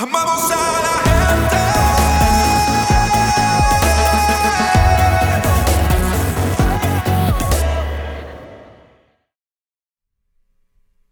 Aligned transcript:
Amamos 0.00 0.50
a 0.52 0.54
la 0.54 0.98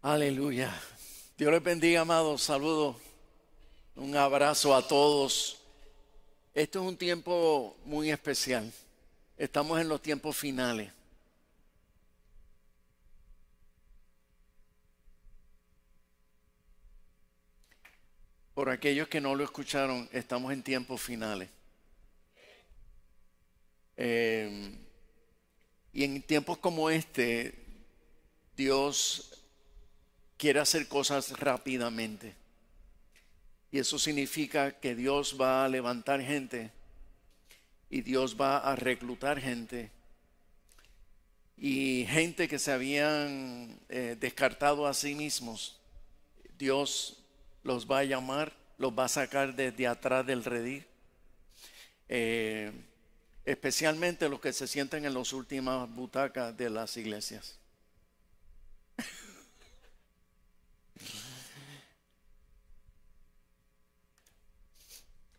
Aleluya. 0.03 0.73
Dios 1.37 1.51
les 1.51 1.61
bendiga, 1.61 1.99
amados. 2.01 2.43
Saludos. 2.43 2.95
Un 3.97 4.15
abrazo 4.15 4.73
a 4.73 4.87
todos. 4.87 5.57
Esto 6.53 6.79
es 6.79 6.87
un 6.87 6.95
tiempo 6.95 7.75
muy 7.83 8.09
especial. 8.09 8.71
Estamos 9.37 9.81
en 9.81 9.89
los 9.89 10.01
tiempos 10.01 10.37
finales. 10.37 10.96
Por 18.57 18.71
aquellos 18.71 19.07
que 19.07 19.21
no 19.21 19.35
lo 19.35 19.43
escucharon, 19.43 20.09
estamos 20.11 20.51
en 20.51 20.63
tiempos 20.63 20.99
finales. 20.99 21.47
Eh, 23.95 24.75
y 25.93 26.03
en 26.03 26.23
tiempos 26.23 26.57
como 26.57 26.89
este, 26.89 27.53
Dios 28.55 29.43
quiere 30.37 30.59
hacer 30.59 30.87
cosas 30.87 31.39
rápidamente. 31.39 32.33
Y 33.71 33.77
eso 33.77 33.99
significa 33.99 34.71
que 34.71 34.95
Dios 34.95 35.37
va 35.39 35.63
a 35.63 35.69
levantar 35.69 36.19
gente 36.23 36.71
y 37.91 38.01
Dios 38.01 38.41
va 38.41 38.57
a 38.57 38.75
reclutar 38.75 39.39
gente. 39.39 39.91
Y 41.57 42.07
gente 42.09 42.47
que 42.47 42.57
se 42.57 42.71
habían 42.71 43.79
eh, 43.87 44.17
descartado 44.19 44.87
a 44.87 44.95
sí 44.95 45.13
mismos, 45.13 45.79
Dios 46.57 47.23
los 47.67 47.85
va 47.85 47.99
a 47.99 48.03
llamar, 48.05 48.53
los 48.77 48.97
va 48.97 49.05
a 49.05 49.09
sacar 49.09 49.53
desde 49.53 49.85
atrás 49.87 50.25
del 50.25 50.43
redil. 50.45 50.87
Eh, 52.07 52.71
especialmente 53.43 54.29
los 54.29 54.39
que 54.39 54.53
se 54.53 54.67
sienten 54.67 55.03
en 55.03 55.13
las 55.13 55.33
últimas 55.33 55.93
butacas 55.93 56.55
de 56.55 56.69
las 56.69 56.95
iglesias. 56.95 57.59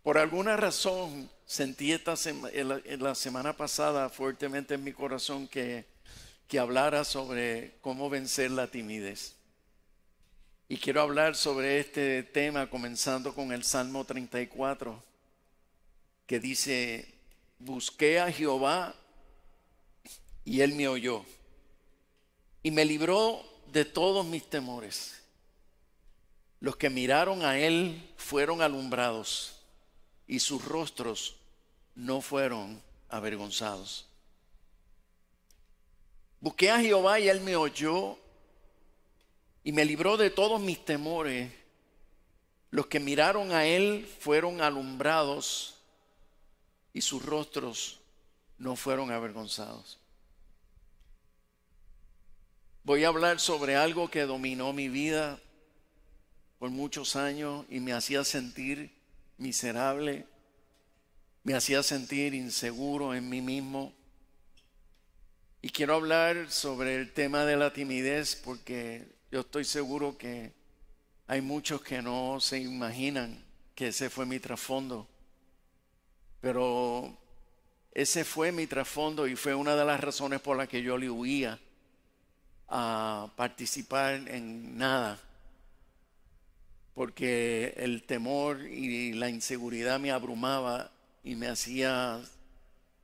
Por 0.03 0.19
alguna 0.19 0.59
razón 0.59 1.31
sentí 1.47 1.93
esta 1.93 2.13
la, 2.53 2.83
la 2.99 3.15
semana 3.15 3.57
pasada 3.57 4.11
fuertemente 4.11 4.75
en 4.75 4.85
mi 4.85 4.93
corazón 4.93 5.49
que, 5.49 5.87
que 6.47 6.59
hablara 6.59 7.05
sobre 7.05 7.79
cómo 7.81 8.11
vencer 8.11 8.51
la 8.51 8.67
timidez. 8.71 9.38
Y 10.71 10.77
quiero 10.77 11.01
hablar 11.01 11.35
sobre 11.35 11.81
este 11.81 12.23
tema 12.23 12.69
comenzando 12.69 13.35
con 13.35 13.53
el 13.53 13.65
Salmo 13.65 14.05
34, 14.05 15.03
que 16.27 16.39
dice, 16.39 17.15
busqué 17.59 18.21
a 18.21 18.31
Jehová 18.31 18.95
y 20.45 20.61
él 20.61 20.75
me 20.75 20.87
oyó 20.87 21.25
y 22.63 22.71
me 22.71 22.85
libró 22.85 23.43
de 23.73 23.87
todos 23.87 24.27
mis 24.27 24.45
temores. 24.45 25.23
Los 26.61 26.77
que 26.77 26.91
miraron 26.91 27.47
a 27.47 27.59
él 27.59 28.13
fueron 28.19 28.61
alumbrados 28.61 29.63
y 30.27 30.39
sus 30.41 30.63
rostros 30.63 31.37
no 31.95 32.21
fueron 32.21 32.83
avergonzados. 33.09 34.07
Busqué 36.41 36.71
a 36.71 36.81
Jehová 36.81 37.21
y 37.21 37.31
él 37.31 37.41
me 37.41 37.57
oyó 37.57 38.19
y 39.69 39.73
me 39.73 39.85
libró 39.85 40.17
de 40.17 40.31
todos 40.31 40.63
mis 40.63 40.83
temores. 40.83 41.53
Los 42.71 42.87
que 42.87 43.01
miraron 43.01 43.53
a 43.53 43.67
él 43.67 44.09
fueron 44.19 44.63
alumbrados 44.63 45.75
y 46.95 47.03
sus 47.03 47.23
rostros 47.23 48.01
no 48.57 48.77
fueron 48.77 49.11
avergonzados. 49.11 49.99
Voy 52.83 53.05
a 53.05 53.09
hablar 53.09 53.41
sobre 53.41 53.77
algo 53.77 54.11
que 54.11 54.23
dominó 54.23 54.73
mi 54.73 54.89
vida 54.89 55.39
por 56.59 56.71
muchos 56.71 57.15
años 57.15 57.67
y 57.69 57.81
me 57.81 57.93
hacía 57.93 58.25
sentir 58.25 58.91
miserable, 59.37 60.25
me 61.43 61.53
hacía 61.53 61.83
sentir 61.83 62.33
inseguro 62.33 63.15
en 63.15 63.29
mí 63.29 63.43
mismo. 63.43 63.93
Y 65.61 65.69
quiero 65.69 65.95
hablar 65.95 66.51
sobre 66.51 66.95
el 66.95 67.13
tema 67.13 67.45
de 67.45 67.59
la 67.59 67.75
timidez 67.75 68.35
porque 68.35 69.18
yo 69.31 69.41
estoy 69.41 69.65
seguro 69.65 70.17
que 70.17 70.53
hay 71.27 71.41
muchos 71.41 71.83
que 71.83 72.03
no 72.03 72.41
se 72.41 72.59
imaginan 72.59 73.45
que 73.75 73.89
ese 73.89 74.11
fue 74.11 74.27
mi 74.27 74.39
trasfondo. 74.41 75.07
Pero 76.41 77.17
ese 77.93 78.25
fue 78.25 78.53
mi 78.53 78.67
trasfondo 78.67 79.27
y 79.27 79.37
fue 79.37 79.55
una 79.55 79.77
de 79.77 79.85
las 79.85 80.01
razones 80.01 80.41
por 80.41 80.57
las 80.57 80.69
que 80.69 80.83
yo 80.83 80.97
le 80.97 81.11
huía 81.11 81.59
a 82.69 83.31
participar 83.37 84.15
en 84.29 84.77
nada 84.79 85.19
porque 86.99 87.75
el 87.77 88.03
temor 88.03 88.61
y 88.63 89.13
la 89.13 89.29
inseguridad 89.29 90.01
me 90.01 90.11
abrumaba 90.11 90.91
y 91.23 91.37
me 91.37 91.47
hacía 91.47 92.21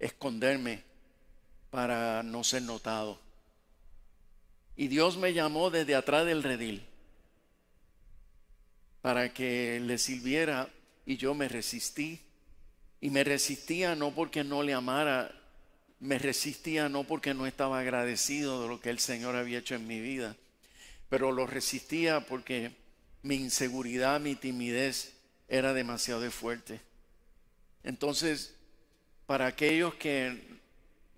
esconderme 0.01 0.83
para 1.71 2.25
no 2.25 2.43
ser 2.43 2.63
notado. 2.63 3.21
Y 4.77 4.89
Dios 4.89 5.17
me 5.17 5.33
llamó 5.33 5.71
desde 5.71 5.95
atrás 5.95 6.27
del 6.27 6.43
redil 6.43 6.85
para 9.05 9.35
que 9.35 9.81
le 9.81 9.99
sirviera 9.99 10.69
y 11.05 11.19
yo 11.19 11.35
me 11.35 11.47
resistí. 11.47 12.21
Y 13.01 13.11
me 13.11 13.23
resistía 13.23 13.95
no 13.95 14.15
porque 14.15 14.43
no 14.43 14.63
le 14.63 14.73
amara, 14.73 15.31
me 16.01 16.19
resistía 16.19 16.89
no 16.89 17.05
porque 17.05 17.35
no 17.35 17.47
estaba 17.47 17.81
agradecido 17.81 18.63
de 18.63 18.69
lo 18.69 18.81
que 18.81 18.89
el 18.89 18.99
Señor 18.99 19.37
había 19.37 19.59
hecho 19.59 19.75
en 19.75 19.87
mi 19.87 20.01
vida, 20.01 20.35
pero 21.11 21.31
lo 21.31 21.47
resistía 21.47 22.21
porque 22.21 22.73
mi 23.23 23.35
inseguridad, 23.35 24.21
mi 24.21 24.37
timidez 24.37 25.13
era 25.49 25.75
demasiado 25.75 26.31
fuerte. 26.31 26.81
Entonces, 27.83 28.55
para 29.27 29.49
aquellos 29.49 29.95
que 29.97 30.41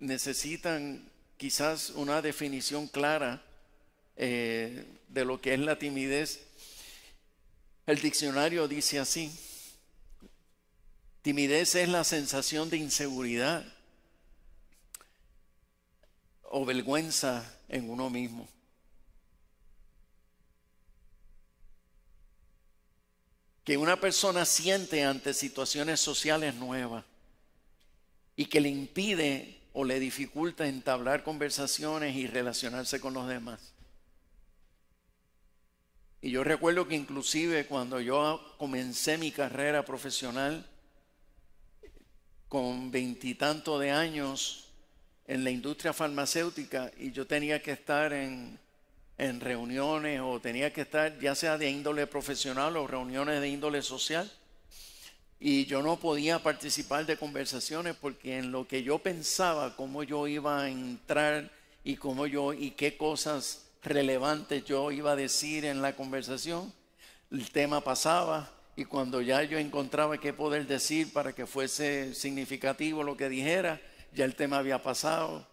necesitan 0.01 1.09
quizás 1.37 1.91
una 1.91 2.21
definición 2.21 2.87
clara 2.87 3.46
eh, 4.17 4.85
de 5.07 5.25
lo 5.25 5.39
que 5.39 5.53
es 5.53 5.59
la 5.59 5.79
timidez, 5.79 6.41
el 7.85 7.99
diccionario 8.01 8.67
dice 8.67 8.99
así, 8.99 9.31
timidez 11.21 11.75
es 11.75 11.87
la 11.87 12.03
sensación 12.03 12.69
de 12.69 12.77
inseguridad 12.77 13.65
o 16.43 16.65
vergüenza 16.65 17.57
en 17.69 17.89
uno 17.89 18.09
mismo. 18.09 18.47
que 23.67 23.75
una 23.75 23.99
persona 23.99 24.45
siente 24.45 25.03
ante 25.03 25.33
situaciones 25.33 25.99
sociales 25.99 26.55
nuevas 26.55 27.03
y 28.37 28.45
que 28.45 28.61
le 28.61 28.69
impide 28.69 29.59
o 29.73 29.83
le 29.83 29.99
dificulta 29.99 30.65
entablar 30.65 31.21
conversaciones 31.21 32.15
y 32.15 32.27
relacionarse 32.27 33.01
con 33.01 33.13
los 33.13 33.27
demás. 33.27 33.59
Y 36.21 36.31
yo 36.31 36.43
recuerdo 36.43 36.87
que 36.87 36.95
inclusive 36.95 37.65
cuando 37.67 37.99
yo 37.99 38.55
comencé 38.57 39.17
mi 39.17 39.31
carrera 39.31 39.85
profesional 39.85 40.65
con 42.47 42.91
veintitantos 42.91 43.79
de 43.79 43.91
años 43.91 44.69
en 45.25 45.43
la 45.43 45.51
industria 45.51 45.93
farmacéutica 45.93 46.91
y 46.97 47.11
yo 47.11 47.27
tenía 47.27 47.61
que 47.61 47.71
estar 47.71 48.13
en 48.13 48.59
en 49.17 49.39
reuniones 49.39 50.21
o 50.21 50.39
tenía 50.39 50.71
que 50.71 50.81
estar 50.81 51.17
ya 51.19 51.33
sea 51.33 51.57
de 51.57 51.69
índole 51.69 52.07
profesional 52.07 52.77
o 52.77 52.87
reuniones 52.87 53.41
de 53.41 53.49
índole 53.49 53.81
social. 53.81 54.31
Y 55.39 55.65
yo 55.65 55.83
no 55.83 55.99
podía 55.99 56.41
participar 56.41 57.05
de 57.05 57.17
conversaciones 57.17 57.95
porque 57.95 58.37
en 58.37 58.51
lo 58.51 58.67
que 58.67 58.83
yo 58.83 58.99
pensaba, 58.99 59.75
cómo 59.75 60.03
yo 60.03 60.27
iba 60.27 60.63
a 60.63 60.69
entrar 60.69 61.51
y 61.83 61.95
cómo 61.95 62.25
yo 62.25 62.53
y 62.53 62.71
qué 62.71 62.97
cosas 62.97 63.66
relevantes 63.83 64.63
yo 64.65 64.91
iba 64.91 65.11
a 65.11 65.15
decir 65.15 65.65
en 65.65 65.81
la 65.81 65.95
conversación, 65.95 66.73
el 67.31 67.51
tema 67.51 67.81
pasaba 67.81 68.51
y 68.75 68.85
cuando 68.85 69.21
ya 69.21 69.43
yo 69.43 69.57
encontraba 69.57 70.19
qué 70.19 70.33
poder 70.33 70.67
decir 70.67 71.11
para 71.11 71.33
que 71.33 71.45
fuese 71.45 72.13
significativo 72.13 73.03
lo 73.03 73.17
que 73.17 73.29
dijera, 73.29 73.81
ya 74.13 74.25
el 74.25 74.35
tema 74.35 74.57
había 74.57 74.81
pasado 74.81 75.47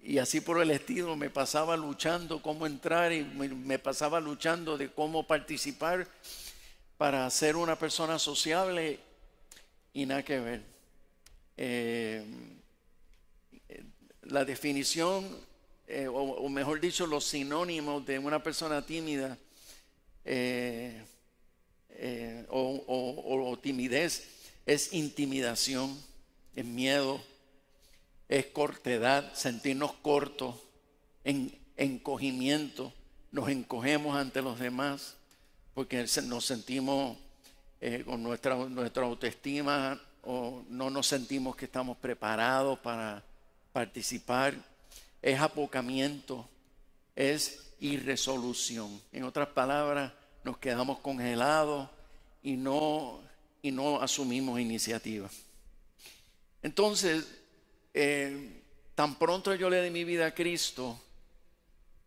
y 0.00 0.18
así 0.18 0.40
por 0.40 0.62
el 0.62 0.70
estilo 0.70 1.16
me 1.16 1.30
pasaba 1.30 1.76
luchando 1.76 2.40
cómo 2.40 2.66
entrar 2.66 3.12
y 3.12 3.24
me 3.24 3.78
pasaba 3.78 4.20
luchando 4.20 4.78
de 4.78 4.92
cómo 4.92 5.26
participar 5.26 6.06
para 6.96 7.28
ser 7.30 7.56
una 7.56 7.76
persona 7.76 8.18
sociable 8.18 9.00
y 9.92 10.06
nada 10.06 10.22
que 10.22 10.38
ver. 10.38 10.62
Eh, 11.56 12.24
la 14.22 14.44
definición, 14.44 15.26
eh, 15.88 16.08
o, 16.08 16.48
mejor 16.48 16.80
dicho, 16.80 17.06
los 17.06 17.24
sinónimos 17.24 18.04
de 18.04 18.18
una 18.18 18.42
persona 18.42 18.84
tímida 18.84 19.38
eh, 20.24 21.00
eh, 21.90 22.44
o, 22.48 23.58
timidez 23.62 24.28
es 24.66 24.92
intimidación, 24.92 25.96
es 26.56 26.64
miedo, 26.64 27.22
es 28.28 28.46
cortedad, 28.46 29.32
sentirnos 29.34 29.92
cortos, 29.92 30.56
en 31.22 31.56
encogimiento, 31.76 32.92
nos 33.30 33.48
encogemos 33.48 34.16
ante 34.16 34.42
los 34.42 34.58
demás 34.58 35.14
porque 35.74 36.06
nos 36.24 36.46
sentimos 36.46 37.16
con 38.06 38.22
nuestra, 38.22 38.56
nuestra 38.56 39.04
autoestima 39.04 40.00
o 40.22 40.64
no 40.68 40.90
nos 40.90 41.06
sentimos 41.06 41.54
que 41.54 41.66
estamos 41.66 41.96
preparados 41.98 42.78
para 42.80 43.22
participar. 43.72 44.54
Es 45.22 45.40
apocamiento, 45.40 46.48
es 47.14 47.72
irresolución. 47.80 49.00
En 49.12 49.24
otras 49.24 49.48
palabras, 49.48 50.12
nos 50.44 50.58
quedamos 50.58 50.98
congelados 51.00 51.88
y 52.42 52.56
no, 52.56 53.20
y 53.62 53.72
no 53.72 54.00
asumimos 54.00 54.60
iniciativa. 54.60 55.28
Entonces, 56.62 57.26
eh, 57.92 58.62
tan 58.94 59.16
pronto 59.16 59.54
yo 59.54 59.68
le 59.68 59.82
di 59.82 59.90
mi 59.90 60.04
vida 60.04 60.26
a 60.26 60.34
Cristo, 60.34 61.00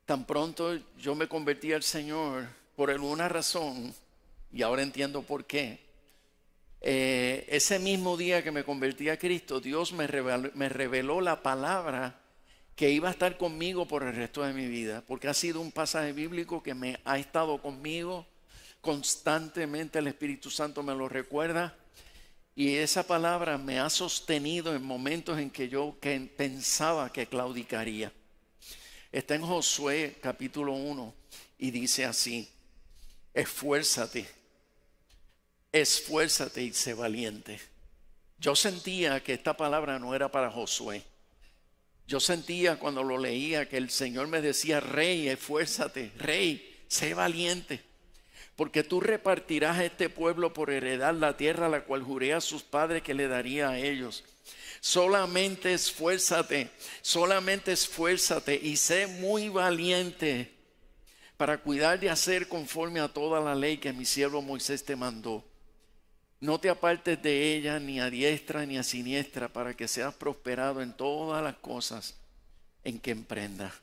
tan 0.05 0.25
pronto 0.25 0.77
yo 0.97 1.15
me 1.15 1.27
convertí 1.27 1.73
al 1.73 1.83
Señor 1.83 2.47
por 2.75 2.89
alguna 2.89 3.27
razón, 3.27 3.93
y 4.51 4.61
ahora 4.61 4.81
entiendo 4.81 5.21
por 5.21 5.45
qué. 5.45 5.87
Eh, 6.81 7.45
ese 7.49 7.77
mismo 7.77 8.15
día 8.15 8.41
que 8.41 8.51
me 8.51 8.63
convertí 8.63 9.09
a 9.09 9.19
Cristo, 9.19 9.59
Dios 9.59 9.91
me 9.91 10.07
me 10.55 10.69
reveló 10.69 11.19
la 11.19 11.43
palabra 11.43 12.19
que 12.79 12.89
iba 12.89 13.09
a 13.09 13.11
estar 13.11 13.37
conmigo 13.37 13.85
por 13.85 14.03
el 14.03 14.15
resto 14.15 14.41
de 14.41 14.53
mi 14.53 14.65
vida, 14.65 15.03
porque 15.05 15.27
ha 15.27 15.33
sido 15.33 15.59
un 15.59 15.69
pasaje 15.69 16.13
bíblico 16.13 16.63
que 16.63 16.73
me 16.73 16.97
ha 17.03 17.19
estado 17.19 17.61
conmigo 17.61 18.25
constantemente, 18.79 19.99
el 19.99 20.07
Espíritu 20.07 20.49
Santo 20.49 20.81
me 20.81 20.95
lo 20.95 21.09
recuerda, 21.09 21.75
y 22.55 22.75
esa 22.75 23.05
palabra 23.05 23.57
me 23.57 23.81
ha 23.81 23.89
sostenido 23.89 24.73
en 24.73 24.81
momentos 24.81 25.37
en 25.39 25.51
que 25.51 25.67
yo 25.67 25.97
pensaba 26.37 27.11
que 27.11 27.27
claudicaría. 27.27 28.13
Está 29.11 29.35
en 29.35 29.41
Josué 29.41 30.15
capítulo 30.21 30.71
1 30.71 31.13
y 31.57 31.71
dice 31.71 32.05
así, 32.05 32.49
esfuérzate, 33.33 34.25
esfuérzate 35.73 36.63
y 36.63 36.71
sé 36.71 36.93
valiente. 36.93 37.59
Yo 38.37 38.55
sentía 38.55 39.21
que 39.21 39.33
esta 39.33 39.57
palabra 39.57 39.99
no 39.99 40.15
era 40.15 40.31
para 40.31 40.49
Josué. 40.49 41.03
Yo 42.09 42.19
sentía 42.19 42.79
cuando 42.79 43.03
lo 43.03 43.19
leía 43.19 43.69
que 43.69 43.77
el 43.77 43.91
Señor 43.91 44.27
me 44.27 44.41
decía, 44.41 44.79
rey, 44.79 45.29
esfuérzate, 45.29 46.11
rey, 46.17 46.75
sé 46.87 47.13
valiente, 47.13 47.81
porque 48.55 48.81
tú 48.81 48.99
repartirás 48.99 49.77
a 49.77 49.85
este 49.85 50.09
pueblo 50.09 50.51
por 50.51 50.71
heredar 50.71 51.13
la 51.13 51.37
tierra 51.37 51.69
la 51.69 51.83
cual 51.83 52.01
juré 52.01 52.33
a 52.33 52.41
sus 52.41 52.63
padres 52.63 53.03
que 53.03 53.13
le 53.13 53.27
daría 53.27 53.69
a 53.69 53.77
ellos. 53.77 54.23
Solamente 54.79 55.71
esfuérzate, 55.71 56.71
solamente 57.03 57.73
esfuérzate 57.73 58.55
y 58.55 58.75
sé 58.77 59.05
muy 59.05 59.49
valiente 59.49 60.51
para 61.37 61.59
cuidar 61.59 61.99
de 61.99 62.09
hacer 62.09 62.47
conforme 62.47 63.01
a 63.01 63.07
toda 63.09 63.39
la 63.39 63.53
ley 63.53 63.77
que 63.77 63.93
mi 63.93 64.05
siervo 64.05 64.41
Moisés 64.41 64.83
te 64.83 64.95
mandó. 64.95 65.45
No 66.41 66.59
te 66.59 66.69
apartes 66.69 67.21
de 67.21 67.55
ella 67.55 67.79
ni 67.79 67.99
a 67.99 68.09
diestra 68.09 68.65
ni 68.65 68.77
a 68.77 68.83
siniestra 68.83 69.49
para 69.49 69.73
que 69.73 69.87
seas 69.87 70.13
prosperado 70.13 70.81
en 70.81 70.93
todas 70.93 71.43
las 71.43 71.55
cosas 71.55 72.15
en 72.83 72.99
que 72.99 73.11
emprendas. 73.11 73.73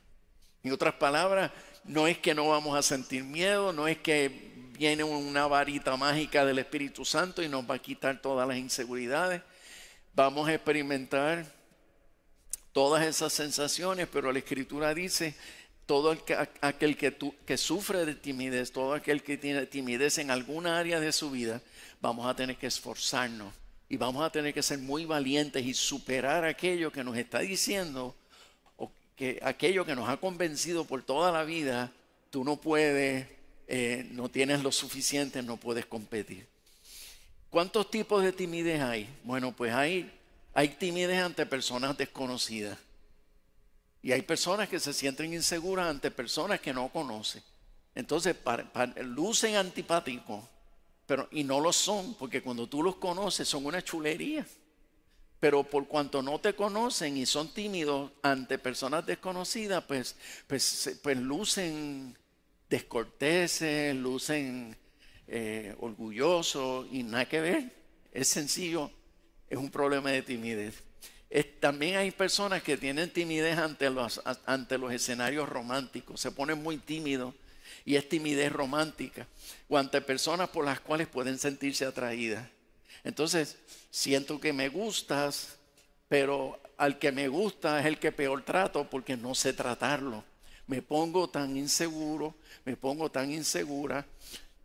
En 0.63 0.71
otras 0.71 0.95
palabras, 0.95 1.51
no 1.83 2.07
es 2.07 2.17
que 2.17 2.33
no 2.33 2.49
vamos 2.49 2.77
a 2.77 2.81
sentir 2.81 3.23
miedo, 3.23 3.71
no 3.73 3.87
es 3.87 3.99
que 3.99 4.53
viene 4.77 5.03
una 5.03 5.47
varita 5.47 5.95
mágica 5.97 6.45
del 6.45 6.59
Espíritu 6.59 7.05
Santo 7.05 7.41
y 7.41 7.47
nos 7.47 7.69
va 7.69 7.75
a 7.75 7.79
quitar 7.79 8.21
todas 8.21 8.47
las 8.47 8.57
inseguridades. 8.57 9.41
Vamos 10.15 10.49
a 10.49 10.53
experimentar 10.53 11.45
todas 12.71 13.05
esas 13.05 13.33
sensaciones, 13.33 14.07
pero 14.11 14.31
la 14.31 14.39
Escritura 14.39 14.93
dice, 14.93 15.35
todo 15.87 16.15
aquel 16.61 16.97
que, 16.97 17.17
que 17.45 17.57
sufre 17.57 18.05
de 18.05 18.13
timidez, 18.13 18.71
todo 18.71 18.93
aquel 18.93 19.23
que 19.23 19.37
tiene 19.37 19.65
timidez 19.65 20.17
en 20.17 20.29
alguna 20.29 20.77
área 20.77 20.99
de 20.99 21.13
su 21.13 21.31
vida, 21.31 21.61
vamos 22.01 22.27
a 22.27 22.35
tener 22.35 22.57
que 22.57 22.67
esforzarnos 22.67 23.53
y 23.87 23.95
vamos 23.95 24.21
a 24.23 24.29
tener 24.29 24.53
que 24.53 24.61
ser 24.61 24.79
muy 24.79 25.05
valientes 25.05 25.65
y 25.65 25.73
superar 25.73 26.43
aquello 26.43 26.91
que 26.91 27.05
nos 27.05 27.17
está 27.17 27.39
diciendo 27.39 28.13
o 28.75 28.91
que 29.15 29.39
aquello 29.41 29.85
que 29.85 29.95
nos 29.95 30.09
ha 30.09 30.17
convencido 30.17 30.83
por 30.83 31.03
toda 31.03 31.31
la 31.31 31.45
vida, 31.45 31.89
tú 32.31 32.43
no 32.43 32.57
puedes, 32.57 33.25
eh, 33.69 34.05
no 34.11 34.27
tienes 34.27 34.61
lo 34.63 34.73
suficiente, 34.73 35.41
no 35.41 35.55
puedes 35.55 35.85
competir. 35.85 36.45
¿Cuántos 37.49 37.89
tipos 37.89 38.21
de 38.23 38.33
timidez 38.33 38.81
hay? 38.81 39.09
Bueno, 39.23 39.55
pues 39.55 39.73
hay, 39.73 40.11
hay 40.53 40.67
timidez 40.67 41.23
ante 41.23 41.45
personas 41.45 41.97
desconocidas. 41.97 42.77
Y 44.07 44.13
hay 44.13 44.21
personas 44.21 44.69
que 44.69 44.79
se 44.79 44.93
sienten 44.93 45.33
inseguras 45.33 45.89
ante 45.89 46.11
personas 46.11 46.61
que 46.61 46.71
no 46.71 46.87
conocen. 46.87 47.43
Entonces, 47.93 48.37
lucen 49.01 49.57
antipáticos 49.57 50.45
pero, 51.05 51.27
y 51.29 51.43
no 51.43 51.59
lo 51.59 51.73
son, 51.73 52.13
porque 52.13 52.41
cuando 52.41 52.69
tú 52.69 52.81
los 52.81 52.95
conoces 52.95 53.49
son 53.49 53.65
una 53.65 53.83
chulería. 53.83 54.47
Pero 55.41 55.65
por 55.65 55.89
cuanto 55.89 56.21
no 56.21 56.39
te 56.39 56.55
conocen 56.55 57.17
y 57.17 57.25
son 57.25 57.53
tímidos 57.53 58.13
ante 58.21 58.57
personas 58.57 59.05
desconocidas, 59.05 59.83
pues, 59.83 60.15
pues, 60.47 60.97
pues 61.03 61.17
lucen 61.17 62.17
descorteses, 62.69 63.93
lucen 63.93 64.77
eh, 65.27 65.75
orgullosos 65.81 66.87
y 66.93 67.03
nada 67.03 67.25
que 67.27 67.41
ver. 67.41 67.75
Es 68.13 68.29
sencillo, 68.29 68.89
es 69.49 69.57
un 69.57 69.69
problema 69.69 70.11
de 70.11 70.21
timidez. 70.21 70.86
También 71.59 71.97
hay 71.97 72.11
personas 72.11 72.63
que 72.63 72.77
tienen 72.77 73.11
timidez 73.11 73.57
ante 73.57 73.89
los, 73.89 74.21
ante 74.45 74.77
los 74.77 74.93
escenarios 74.93 75.49
románticos, 75.49 76.21
se 76.21 76.31
ponen 76.31 76.61
muy 76.61 76.77
tímidos 76.77 77.33
y 77.83 77.95
es 77.95 78.07
timidez 78.07 78.51
romántica 78.51 79.27
o 79.69 79.77
ante 79.77 80.01
personas 80.01 80.49
por 80.49 80.65
las 80.65 80.79
cuales 80.79 81.07
pueden 81.07 81.37
sentirse 81.37 81.85
atraídas. 81.85 82.47
Entonces, 83.03 83.57
siento 83.89 84.39
que 84.39 84.53
me 84.53 84.69
gustas, 84.69 85.57
pero 86.07 86.61
al 86.77 86.99
que 86.99 87.11
me 87.11 87.27
gusta 87.27 87.79
es 87.79 87.85
el 87.85 87.99
que 87.99 88.11
peor 88.11 88.43
trato 88.43 88.89
porque 88.89 89.17
no 89.17 89.35
sé 89.35 89.53
tratarlo. 89.53 90.23
Me 90.67 90.81
pongo 90.81 91.29
tan 91.29 91.55
inseguro, 91.55 92.35
me 92.65 92.75
pongo 92.75 93.09
tan 93.09 93.31
insegura 93.31 94.05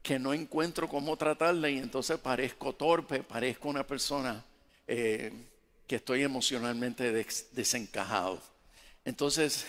que 0.03 0.19
no 0.19 0.35
encuentro 0.35 0.89
cómo 0.89 1.17
tratarla 1.17 1.71
y 1.71 1.79
entonces 1.79 2.19
parezco 2.19 2.73
torpe, 2.75 3.23
parezco 3.23 3.69
una 3.69 3.87
persona 3.87 4.45
eh, 4.87 5.33
que 5.87 5.97
estoy 5.97 6.23
emocionalmente 6.23 7.13
desencajado. 7.53 8.43
Entonces, 9.05 9.67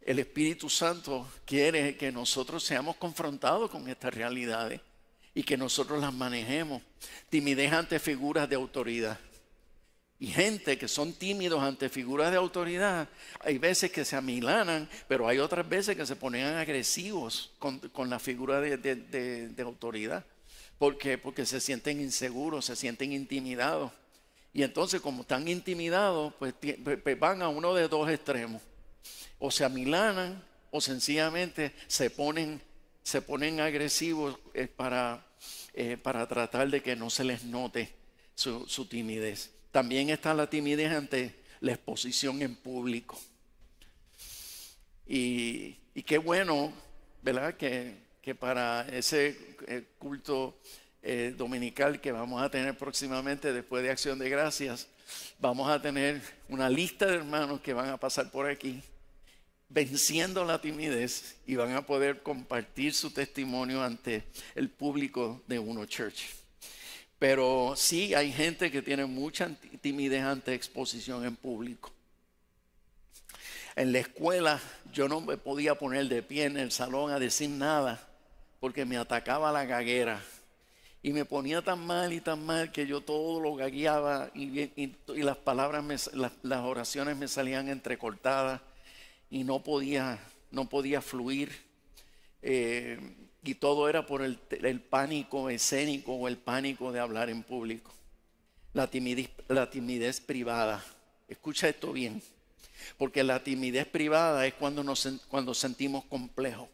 el 0.00 0.18
Espíritu 0.18 0.68
Santo 0.68 1.26
quiere 1.44 1.96
que 1.96 2.12
nosotros 2.12 2.62
seamos 2.62 2.96
confrontados 2.96 3.70
con 3.70 3.88
estas 3.88 4.12
realidades 4.12 4.80
y 5.34 5.42
que 5.42 5.56
nosotros 5.56 6.00
las 6.00 6.12
manejemos. 6.12 6.82
Timidez 7.30 7.72
ante 7.72 7.98
figuras 7.98 8.48
de 8.48 8.56
autoridad. 8.56 9.18
Y 10.18 10.28
gente 10.28 10.78
que 10.78 10.88
son 10.88 11.12
tímidos 11.12 11.62
ante 11.62 11.88
figuras 11.88 12.30
de 12.30 12.36
autoridad, 12.36 13.08
hay 13.40 13.58
veces 13.58 13.90
que 13.90 14.04
se 14.04 14.16
amilanan, 14.16 14.88
pero 15.08 15.26
hay 15.26 15.38
otras 15.38 15.68
veces 15.68 15.96
que 15.96 16.06
se 16.06 16.16
ponen 16.16 16.46
agresivos 16.46 17.52
con, 17.58 18.08
la 18.08 18.18
figura 18.18 18.60
de, 18.60 19.54
autoridad. 19.58 20.24
¿Por 20.78 20.98
qué? 20.98 21.18
Porque 21.18 21.44
se 21.44 21.60
sienten 21.60 22.00
inseguros, 22.00 22.66
se 22.66 22.76
sienten 22.76 23.12
intimidados. 23.12 23.90
Y 24.54 24.62
entonces 24.62 25.00
como 25.00 25.22
están 25.22 25.48
intimidados, 25.48 26.32
pues, 26.38 26.54
pues 27.02 27.18
van 27.18 27.42
a 27.42 27.48
uno 27.48 27.74
de 27.74 27.88
dos 27.88 28.08
extremos 28.08 28.62
o 29.40 29.50
se 29.50 29.64
amilanan 29.64 30.42
o 30.70 30.80
sencillamente 30.80 31.74
se 31.88 32.08
ponen, 32.08 32.62
se 33.02 33.20
ponen 33.20 33.60
agresivos 33.60 34.38
eh, 34.54 34.68
para, 34.68 35.26
eh, 35.74 35.96
para 35.96 36.26
tratar 36.28 36.70
de 36.70 36.82
que 36.82 36.94
no 36.94 37.10
se 37.10 37.24
les 37.24 37.44
note 37.44 37.92
su, 38.36 38.86
timidez. 38.88 39.50
También 39.72 40.10
está 40.10 40.32
la 40.34 40.48
timidez 40.48 40.92
ante 40.92 41.34
la 41.60 41.72
exposición 41.72 42.40
en 42.40 42.54
público. 42.54 43.20
Y, 45.06 45.72
qué 46.06 46.18
bueno, 46.18 46.72
¿verdad? 47.22 47.56
Que, 47.56 48.02
para 48.38 48.88
ese 48.88 49.36
eh, 51.04 51.34
dominical 51.36 52.00
que 52.00 52.10
vamos 52.10 52.42
a 52.42 52.50
tener 52.50 52.76
próximamente 52.76 53.52
después 53.52 53.82
de 53.84 53.90
Acción 53.90 54.18
de 54.18 54.28
Gracias, 54.28 54.88
vamos 55.38 55.70
a 55.70 55.80
tener 55.80 56.20
una 56.48 56.68
lista 56.68 57.06
de 57.06 57.16
hermanos 57.16 57.60
que 57.60 57.72
van 57.72 57.90
a 57.90 57.96
pasar 57.96 58.30
por 58.30 58.48
aquí 58.48 58.82
venciendo 59.68 60.44
la 60.44 60.60
timidez 60.60 61.36
y 61.46 61.56
van 61.56 61.72
a 61.72 61.84
poder 61.84 62.22
compartir 62.22 62.94
su 62.94 63.10
testimonio 63.10 63.82
ante 63.82 64.24
el 64.54 64.70
público 64.70 65.42
de 65.46 65.58
Uno 65.58 65.84
Church. 65.86 66.26
Pero 67.18 67.74
sí 67.76 68.14
hay 68.14 68.32
gente 68.32 68.70
que 68.70 68.82
tiene 68.82 69.04
mucha 69.04 69.50
timidez 69.80 70.22
ante 70.22 70.54
exposición 70.54 71.24
en 71.24 71.36
público. 71.36 71.92
En 73.76 73.92
la 73.92 73.98
escuela 73.98 74.60
yo 74.92 75.08
no 75.08 75.20
me 75.20 75.36
podía 75.36 75.74
poner 75.74 76.06
de 76.08 76.22
pie 76.22 76.44
en 76.44 76.56
el 76.56 76.70
salón 76.70 77.10
a 77.10 77.18
decir 77.18 77.50
nada 77.50 78.08
porque 78.60 78.84
me 78.84 78.96
atacaba 78.96 79.50
la 79.50 79.64
gaguera. 79.64 80.22
Y 81.04 81.12
me 81.12 81.26
ponía 81.26 81.60
tan 81.60 81.86
mal 81.86 82.14
y 82.14 82.22
tan 82.22 82.46
mal 82.46 82.72
que 82.72 82.86
yo 82.86 83.02
todo 83.02 83.38
lo 83.38 83.54
gagueaba 83.54 84.30
y, 84.34 84.90
las 85.06 85.36
palabras, 85.36 86.10
las, 86.14 86.60
oraciones 86.60 87.14
me 87.14 87.28
salían 87.28 87.68
entrecortadas 87.68 88.62
y 89.28 89.44
no 89.44 89.62
podía, 89.62 90.18
no 90.50 90.66
podía 90.66 91.02
fluir. 91.02 91.52
Eh, 92.40 92.98
y 93.42 93.54
todo 93.56 93.90
era 93.90 94.06
por 94.06 94.22
el, 94.22 94.38
pánico 94.80 95.50
escénico 95.50 96.14
o 96.14 96.26
el 96.26 96.38
pánico 96.38 96.90
de 96.90 97.00
hablar 97.00 97.28
en 97.28 97.42
público. 97.42 97.92
La 98.72 98.86
timidez, 98.86 99.28
la 99.48 99.68
timidez 99.68 100.22
privada. 100.22 100.82
Escucha 101.28 101.68
esto 101.68 101.92
bien. 101.92 102.22
Porque 102.96 103.22
la 103.22 103.44
timidez 103.44 103.86
privada 103.86 104.46
es 104.46 104.54
cuando, 104.54 104.82
nos, 104.82 105.06
cuando 105.28 105.52
sentimos 105.52 106.02
complejo. 106.06 106.66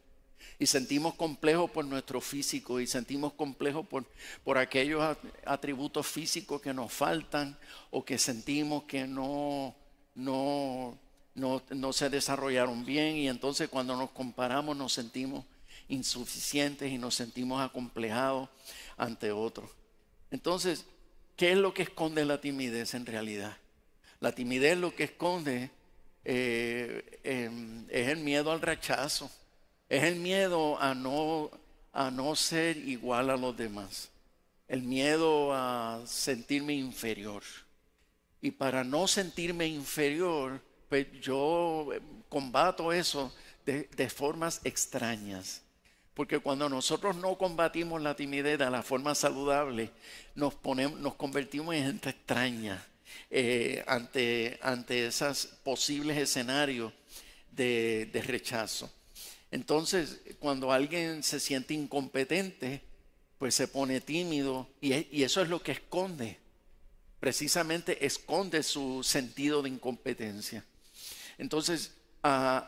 Y 0.61 0.67
sentimos 0.67 1.15
complejo 1.15 1.67
por 1.67 1.85
nuestro 1.85 2.21
físico 2.21 2.79
y 2.79 2.85
sentimos 2.85 3.33
complejo 3.33 3.83
por, 3.83 4.05
por 4.43 4.59
aquellos 4.59 5.01
at- 5.01 5.17
atributos 5.43 6.05
físicos 6.05 6.61
que 6.61 6.71
nos 6.71 6.93
faltan 6.93 7.57
o 7.89 8.05
que 8.05 8.19
sentimos 8.19 8.83
que 8.83 9.07
no, 9.07 9.73
no, 10.13 10.95
no, 11.33 11.63
no 11.71 11.93
se 11.93 12.11
desarrollaron 12.11 12.85
bien. 12.85 13.15
Y 13.15 13.27
entonces 13.27 13.69
cuando 13.69 13.95
nos 13.97 14.11
comparamos 14.11 14.77
nos 14.77 14.93
sentimos 14.93 15.45
insuficientes 15.89 16.91
y 16.91 16.99
nos 16.99 17.15
sentimos 17.15 17.59
acomplejados 17.59 18.47
ante 18.97 19.31
otros. 19.31 19.67
Entonces, 20.29 20.85
¿qué 21.37 21.53
es 21.53 21.57
lo 21.57 21.73
que 21.73 21.81
esconde 21.81 22.23
la 22.23 22.39
timidez 22.39 22.93
en 22.93 23.07
realidad? 23.07 23.57
La 24.19 24.31
timidez 24.31 24.77
lo 24.77 24.93
que 24.93 25.05
esconde 25.05 25.71
eh, 26.23 27.19
em, 27.23 27.83
es 27.89 28.09
el 28.09 28.17
miedo 28.17 28.51
al 28.51 28.61
rechazo, 28.61 29.31
es 29.91 30.03
el 30.05 30.15
miedo 30.15 30.81
a 30.81 30.95
no, 30.95 31.51
a 31.91 32.09
no 32.09 32.33
ser 32.37 32.77
igual 32.77 33.29
a 33.29 33.35
los 33.35 33.57
demás, 33.57 34.09
el 34.69 34.83
miedo 34.83 35.53
a 35.53 36.01
sentirme 36.05 36.75
inferior. 36.75 37.43
Y 38.39 38.51
para 38.51 38.85
no 38.85 39.05
sentirme 39.05 39.67
inferior, 39.67 40.61
pues 40.87 41.07
yo 41.21 41.89
combato 42.29 42.93
eso 42.93 43.33
de, 43.65 43.83
de 43.83 44.09
formas 44.09 44.61
extrañas. 44.63 45.61
Porque 46.13 46.39
cuando 46.39 46.69
nosotros 46.69 47.17
no 47.17 47.37
combatimos 47.37 48.01
la 48.01 48.15
timidez 48.15 48.59
de 48.59 48.69
la 48.69 48.83
forma 48.83 49.13
saludable, 49.13 49.91
nos, 50.35 50.55
ponemos, 50.55 51.01
nos 51.01 51.15
convertimos 51.15 51.75
en 51.75 51.83
gente 51.87 52.11
extraña 52.11 52.81
eh, 53.29 53.83
ante, 53.87 54.57
ante 54.61 55.07
esos 55.07 55.47
posibles 55.65 56.17
escenarios 56.17 56.93
de, 57.51 58.09
de 58.13 58.21
rechazo. 58.21 58.89
Entonces, 59.51 60.21
cuando 60.39 60.71
alguien 60.71 61.23
se 61.23 61.39
siente 61.39 61.73
incompetente, 61.73 62.81
pues 63.37 63.53
se 63.53 63.67
pone 63.67 63.99
tímido 63.99 64.69
y, 64.79 65.23
eso 65.23 65.41
es 65.41 65.49
lo 65.49 65.61
que 65.61 65.73
esconde. 65.73 66.37
Precisamente 67.19 68.05
esconde 68.05 68.63
su 68.63 69.03
sentido 69.03 69.61
de 69.61 69.69
incompetencia. 69.69 70.63
Entonces, 71.37 71.91
al 72.21 72.67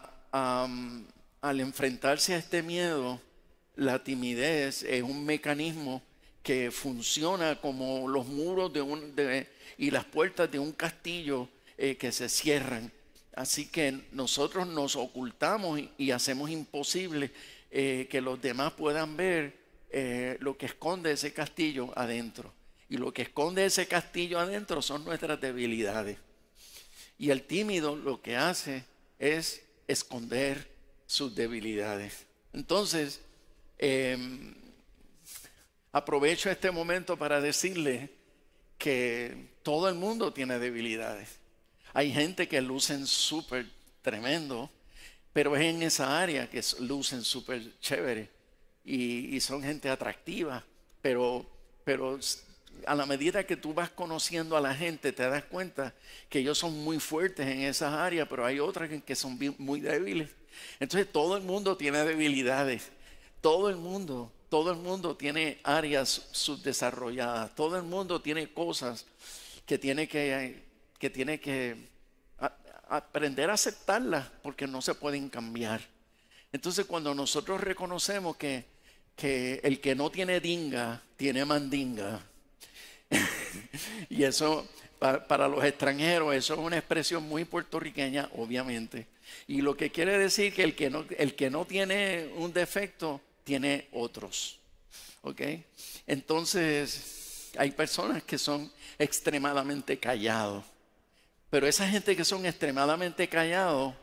enfrentarse 1.59 2.33
a 2.33 2.37
este 2.37 2.61
miedo, 2.61 3.21
la 3.75 4.03
timidez 4.03 4.83
es 4.83 5.03
un 5.03 5.25
mecanismo 5.25 6.01
que 6.43 6.71
funciona 6.71 7.61
como 7.61 8.07
los 8.09 8.27
muros 8.27 8.73
de 8.73 8.81
un, 8.81 9.15
de- 9.15 9.47
y 9.77 9.91
las 9.91 10.05
puertas 10.05 10.51
de 10.51 10.59
un 10.59 10.73
castillo 10.73 11.47
eh, 11.77 11.95
que 11.95 12.11
se 12.11 12.27
cierran. 12.29 12.91
Así 13.35 13.67
que 13.67 13.99
nosotros 14.11 14.67
nos 14.67 14.95
ocultamos 14.95 15.81
y, 15.97 16.11
hacemos 16.11 16.49
imposible 16.51 17.31
eh, 17.71 18.07
que 18.09 18.21
los 18.21 18.41
demás 18.41 18.73
puedan 18.73 19.17
ver 19.17 19.57
eh, 19.89 20.37
lo 20.39 20.57
que 20.57 20.67
esconde 20.67 21.11
ese 21.11 21.33
castillo 21.33 21.91
adentro. 21.95 22.53
Y 22.89 22.97
lo 22.97 23.11
que 23.11 23.23
esconde 23.23 23.65
ese 23.65 23.87
castillo 23.87 24.39
adentro 24.39 24.81
son 24.81 25.03
nuestras 25.03 25.41
debilidades. 25.41 26.17
Y 27.17 27.31
el 27.31 27.43
tímido 27.43 27.95
lo 27.95 28.21
que 28.21 28.35
hace 28.35 28.85
es 29.17 29.63
esconder 29.87 30.69
sus 31.07 31.33
debilidades. 31.33 32.25
Entonces, 32.53 33.21
eh, 33.79 34.17
aprovecho 35.91 36.51
este 36.51 36.69
momento 36.69 37.17
para 37.17 37.41
decirle 37.41 38.11
que 38.77 39.53
todo 39.63 39.89
el 39.89 39.95
mundo 39.95 40.33
tiene 40.33 40.59
debilidades. 40.59 41.42
Hay 41.93 42.11
gente 42.11 42.47
que 42.47 42.61
lucen 42.61 43.05
súper 43.05 43.67
tremendo, 44.01 44.69
pero 45.31 45.55
es 45.55 45.63
en 45.63 45.83
esa 45.83 46.21
área 46.21 46.49
que 46.49 46.61
lucen 46.79 47.23
súper 47.23 47.79
chévere 47.79 48.29
y, 48.83 49.35
y 49.35 49.39
son 49.41 49.61
gente 49.63 49.89
atractiva, 49.89 50.63
pero, 51.01 51.45
pero 51.83 52.19
a 52.85 52.95
la 52.95 53.05
medida 53.05 53.45
que 53.45 53.55
tú 53.57 53.73
vas 53.73 53.89
conociendo 53.89 54.57
a 54.57 54.61
la 54.61 54.73
gente 54.73 55.11
te 55.13 55.23
das 55.29 55.43
cuenta 55.45 55.93
que 56.29 56.39
ellos 56.39 56.57
son 56.57 56.83
muy 56.83 56.99
fuertes 56.99 57.47
en 57.47 57.61
esas 57.61 57.93
áreas, 57.93 58.27
pero 58.29 58.45
hay 58.45 58.59
otras 58.59 58.89
que- 59.03 59.15
son 59.15 59.37
muy 59.59 59.79
débiles. 59.79 60.29
Entonces 60.79 61.11
todo 61.11 61.37
el 61.37 61.43
mundo 61.43 61.77
tiene 61.77 62.03
debilidades, 62.03 62.91
todo 63.41 63.69
el 63.69 63.75
mundo, 63.75 64.31
todo 64.49 64.71
el 64.71 64.77
mundo 64.77 65.15
tiene 65.15 65.59
áreas 65.63 66.27
subdesarrolladas, 66.31 67.55
todo 67.55 67.77
el 67.77 67.83
mundo 67.83 68.21
tiene 68.21 68.51
cosas 68.51 69.05
que 69.65 69.77
tiene 69.77 70.07
que, 70.07 70.63
que, 71.03 71.09
tiene 71.09 71.37
que 71.37 71.75
aprender 72.87 73.49
a 73.49 73.55
aceptarlas 73.55 74.25
porque 74.41 74.67
no 74.67 74.81
se 74.81 74.95
pueden 74.95 75.27
cambiar. 75.27 75.81
Entonces 76.53 76.85
cuando 76.85 77.13
nosotros 77.13 77.59
reconocemos 77.59 78.37
que, 78.37 78.63
que 79.17 79.59
el 79.63 79.81
que 79.81 79.95
no 79.95 80.09
tiene 80.09 80.39
dinga 80.39 81.01
tiene 81.17 81.43
mandinga, 81.43 82.21
y 84.09 84.23
eso 84.23 84.65
pa- 84.97 85.27
para, 85.27 85.49
los 85.49 85.61
extranjeros, 85.65 86.33
eso 86.35 86.53
es 86.53 86.59
una 86.61 86.77
expresión 86.77 87.23
muy 87.23 87.43
puertorriqueña, 87.43 88.29
obviamente. 88.37 89.07
Y 89.45 89.61
lo 89.61 89.75
que 89.75 89.91
quiere 89.91 90.17
decir 90.17 90.53
que 90.53 90.63
el 90.63 90.73
que 90.73 90.89
no, 90.89 91.03
el 91.17 91.35
que 91.35 91.49
no 91.49 91.65
tiene 91.65 92.29
un 92.37 92.53
defecto 92.53 93.19
tiene 93.43 93.89
otros. 93.91 94.57
¿Ok? 95.21 95.41
Entonces, 96.07 97.51
hay 97.57 97.71
personas 97.71 98.23
que 98.23 98.37
son 98.37 98.71
extremadamente 98.97 99.99
callados. 99.99 100.63
Pero 101.53 101.67
esa 101.67 101.87
gente 101.87 102.15
que 102.15 102.25
son 102.25 102.47
extremadamente 102.47 103.29
callados, 103.29 103.93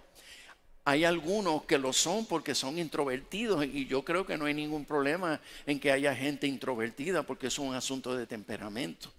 hay 0.85 1.05
algunos 1.05 1.65
que 1.65 1.79
lo 1.79 1.93
son 1.93 2.25
porque 2.25 2.55
son 2.55 2.79
introvertidos 2.79 3.65
y 3.65 3.87
yo 3.87 4.05
creo 4.05 4.25
que 4.25 4.39
no 4.39 4.45
hay 4.45 4.55
ningún 4.55 4.85
problema 4.85 5.41
en 5.67 5.81
que 5.81 5.91
haya 5.91 6.15
gente 6.15 6.47
introvertida 6.47 7.25
porque 7.25 7.49
es 7.49 7.59
un 7.59 7.75
asunto 7.75 8.17
de 8.17 8.29
temperamento. 8.29 9.13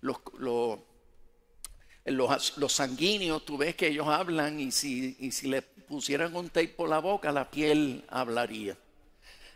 Los, 0.00 0.18
los, 2.04 2.72
sanguíneos, 2.72 3.44
tú 3.44 3.58
ves 3.58 3.74
que 3.74 3.88
ellos 3.88 4.06
hablan 4.06 4.60
y 4.60 4.70
si, 4.70 5.16
y 5.18 5.32
si 5.32 5.48
le 5.48 5.62
pusieran 5.62 6.36
un 6.36 6.50
tape 6.50 6.68
por 6.68 6.88
la 6.88 7.00
boca, 7.00 7.32
la 7.32 7.50
piel 7.50 8.04
hablaría. 8.08 8.76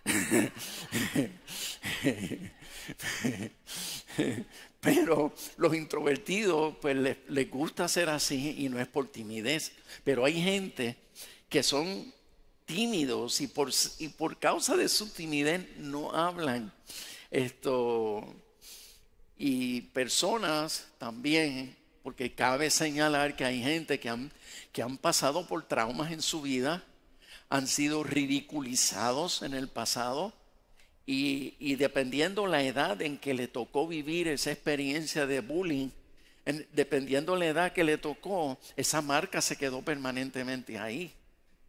Pero 4.80 5.34
los 5.56 5.74
introvertidos, 5.74 6.74
pues 6.80 6.96
les, 6.96 7.18
les 7.28 7.50
gusta 7.50 7.86
ser 7.88 8.08
así 8.08 8.56
y 8.58 8.68
no 8.68 8.80
es 8.80 8.88
por 8.88 9.08
timidez. 9.08 9.72
Pero 10.04 10.24
hay 10.24 10.40
gente 10.40 10.96
que 11.48 11.62
son 11.62 12.12
tímidos 12.64 13.40
y 13.40 13.48
por, 13.48 13.70
y 13.98 14.08
por 14.08 14.38
causa 14.38 14.76
de 14.76 14.88
su 14.88 15.08
timidez 15.08 15.66
no 15.76 16.12
hablan. 16.12 16.72
Esto, 17.30 18.24
y 19.36 19.82
personas 19.82 20.86
también, 20.98 21.76
porque 22.02 22.34
cabe 22.34 22.70
señalar 22.70 23.36
que 23.36 23.44
hay 23.44 23.62
gente 23.62 23.98
que 23.98 24.08
han, 24.08 24.32
que 24.72 24.82
han 24.82 24.96
pasado 24.98 25.46
por 25.46 25.66
traumas 25.66 26.12
en 26.12 26.22
su 26.22 26.42
vida, 26.42 26.84
han 27.48 27.66
sido 27.66 28.04
ridiculizados 28.04 29.42
en 29.42 29.54
el 29.54 29.68
pasado 29.68 30.32
y, 31.06 31.54
y 31.58 31.76
dependiendo 31.76 32.46
la 32.46 32.62
edad 32.62 33.00
en 33.02 33.18
que 33.18 33.34
le 33.34 33.48
tocó 33.48 33.86
vivir 33.88 34.28
esa 34.28 34.52
experiencia 34.52 35.26
de 35.26 35.40
bullying, 35.40 35.88
en- 36.46 36.66
dependiendo 36.72 37.36
la 37.36 37.46
edad 37.46 37.72
que 37.72 37.84
le 37.84 37.98
tocó, 37.98 38.58
esa 38.76 39.02
marca 39.02 39.40
se 39.40 39.56
quedó 39.56 39.82
permanentemente 39.82 40.78
ahí. 40.78 41.12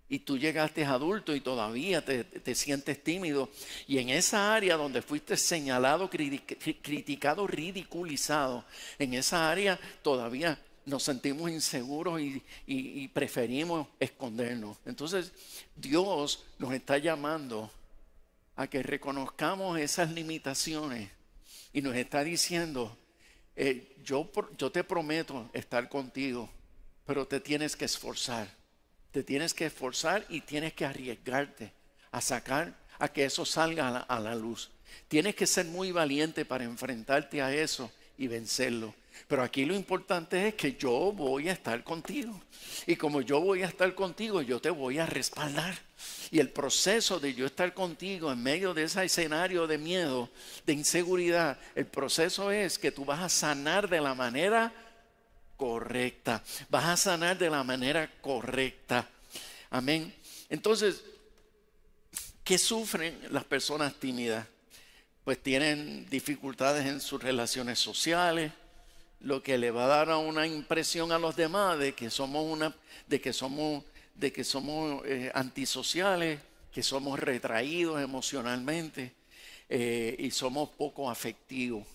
Y 0.10 0.20
tú 0.20 0.38
llegaste 0.38 0.84
adulto 0.84 1.34
y 1.34 1.40
todavía 1.40 2.04
te, 2.04 2.26
te 2.26 2.54
sientes 2.54 3.02
tímido. 3.02 3.50
Y 3.88 3.98
en 4.00 4.10
esa 4.10 4.54
área 4.54 4.76
donde 4.76 5.02
fuiste 5.02 5.38
señalado, 5.38 6.10
criti- 6.10 6.42
cri- 6.46 6.78
criticado, 6.82 7.48
ridiculizado, 7.48 8.66
en 9.00 9.14
esa 9.14 9.50
área 9.50 9.80
todavía 10.04 10.60
nos 10.86 11.04
sentimos 11.04 11.50
inseguros 11.50 12.20
y- 12.20 12.44
y 12.68 13.08
preferimos 13.08 13.88
escondernos. 14.02 14.78
Entonces 14.86 15.32
Dios 15.78 16.44
nos 16.60 16.74
está 16.74 16.98
llamando 16.98 17.72
a 18.62 18.68
que 18.68 18.84
reconozcamos 18.84 19.80
esas 19.80 20.12
limitaciones 20.12 21.10
y 21.74 21.82
nos 21.82 21.96
está 21.96 22.24
diciendo, 22.24 22.96
eh, 23.56 23.96
yo, 24.04 24.30
yo 24.56 24.72
te 24.72 24.84
prometo 24.84 25.50
estar 25.54 25.90
contigo, 25.90 26.48
pero 27.06 27.26
te 27.26 27.40
tienes 27.40 27.76
que 27.76 27.86
esforzar. 27.86 28.48
Te 29.12 29.24
tienes 29.24 29.56
que 29.56 29.66
esforzar 29.66 30.26
y 30.30 30.42
tienes 30.42 30.74
que 30.74 30.86
arriesgarte 30.86 31.74
a 32.12 32.22
sacar, 32.22 32.78
a 33.00 33.08
que 33.08 33.26
eso 33.26 33.46
salga 33.46 33.88
a 33.88 33.92
la, 33.92 34.00
a 34.00 34.20
la 34.20 34.36
luz. 34.36 34.70
Tienes 35.08 35.36
que 35.36 35.48
ser 35.48 35.66
muy 35.66 35.92
valiente 35.92 36.46
para 36.46 36.64
enfrentarte 36.64 37.42
a 37.42 37.54
eso 37.54 37.92
y 38.18 38.28
vencerlo. 38.28 38.94
Pero 39.28 39.44
aquí 39.44 39.66
lo 39.66 39.76
importante 39.76 40.48
es 40.48 40.56
que 40.56 40.76
yo 40.76 41.12
voy 41.12 41.50
a 41.50 41.54
estar 41.54 41.84
contigo. 41.84 42.42
Y 42.86 42.96
como 42.96 43.22
yo 43.22 43.40
voy 43.40 43.64
a 43.64 43.68
estar 43.68 43.94
contigo, 43.96 44.42
yo 44.42 44.60
te 44.60 44.70
voy 44.70 45.00
a 45.00 45.06
respaldar. 45.06 45.78
Y 46.32 46.40
el 46.40 46.50
proceso 46.50 47.20
de 47.20 47.34
yo 47.34 47.46
estar 47.46 47.74
contigo 47.74 48.32
en 48.32 48.42
medio 48.42 48.74
de 48.74 48.84
ese 48.84 49.04
escenario 49.04 49.68
de 49.68 49.78
miedo, 49.78 50.30
de 50.66 50.74
inseguridad, 50.74 51.60
el 51.76 51.86
proceso 51.86 52.52
es 52.52 52.80
que 52.80 52.92
tú 52.92 53.06
vas 53.06 53.20
a 53.20 53.30
sanar 53.30 53.90
de 53.90 54.02
la 54.02 54.16
manera 54.16 54.74
correcta. 55.58 56.44
Vas 56.70 56.86
a 56.86 56.98
sanar 56.98 57.38
de 57.38 57.50
la 57.50 57.64
manera 57.64 58.10
correcta. 58.22 59.08
Amén. 59.70 60.14
Entonces, 60.50 61.04
¿qué 62.44 62.58
sufren 62.58 63.18
las 63.30 63.44
personas 63.44 63.94
tímidas? 63.96 64.48
Pues 65.24 65.42
tienen 65.42 66.10
dificultades 66.10 66.86
en 66.88 67.00
sus 67.00 67.22
relaciones 67.22 67.78
sociales, 67.78 68.52
lo 69.22 69.44
que 69.44 69.58
le 69.58 69.72
va 69.72 69.86
a 69.86 70.06
dar 70.06 70.10
una 70.18 70.48
impresión 70.48 71.12
a 71.12 71.20
los 71.20 71.36
demás 71.36 71.78
de 71.78 71.94
que 71.94 72.10
somos 72.10 72.46
una, 72.46 72.76
de 73.08 73.22
que 73.22 73.34
somos, 73.34 73.84
de 74.16 74.32
que 74.32 74.44
somos 74.44 75.06
eh, 75.06 75.32
antisociales, 75.34 76.40
que 76.72 76.84
somos 76.84 77.20
retraídos 77.20 78.02
emocionalmente 78.02 79.14
eh, 79.70 80.16
y 80.18 80.32
somos 80.32 80.70
poco 80.70 81.10
afectivos. 81.10 81.86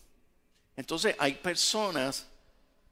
Entonces 0.77 1.17
hay 1.19 1.35
personas 1.35 2.27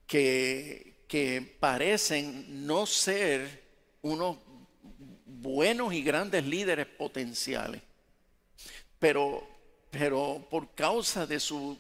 que, 0.07 1.05
que 1.07 1.57
parecen 1.61 2.67
no 2.67 2.87
ser 2.87 3.63
unos 4.03 4.39
buenos 5.27 5.93
y 5.93 6.03
grandes 6.03 6.45
líderes 6.45 6.87
potenciales, 6.87 7.83
pero, 8.99 9.47
pero 9.91 10.47
por 10.51 10.75
causa 10.75 11.27
de 11.27 11.39
su 11.39 11.79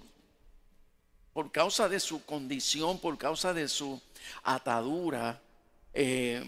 por 1.35 1.51
causa 1.51 1.89
de 1.89 2.01
su 2.01 2.25
condición, 2.25 2.99
por 2.99 3.19
causa 3.19 3.53
de 3.53 3.69
su 3.69 4.01
atadura, 4.45 5.41
eh, 5.93 6.43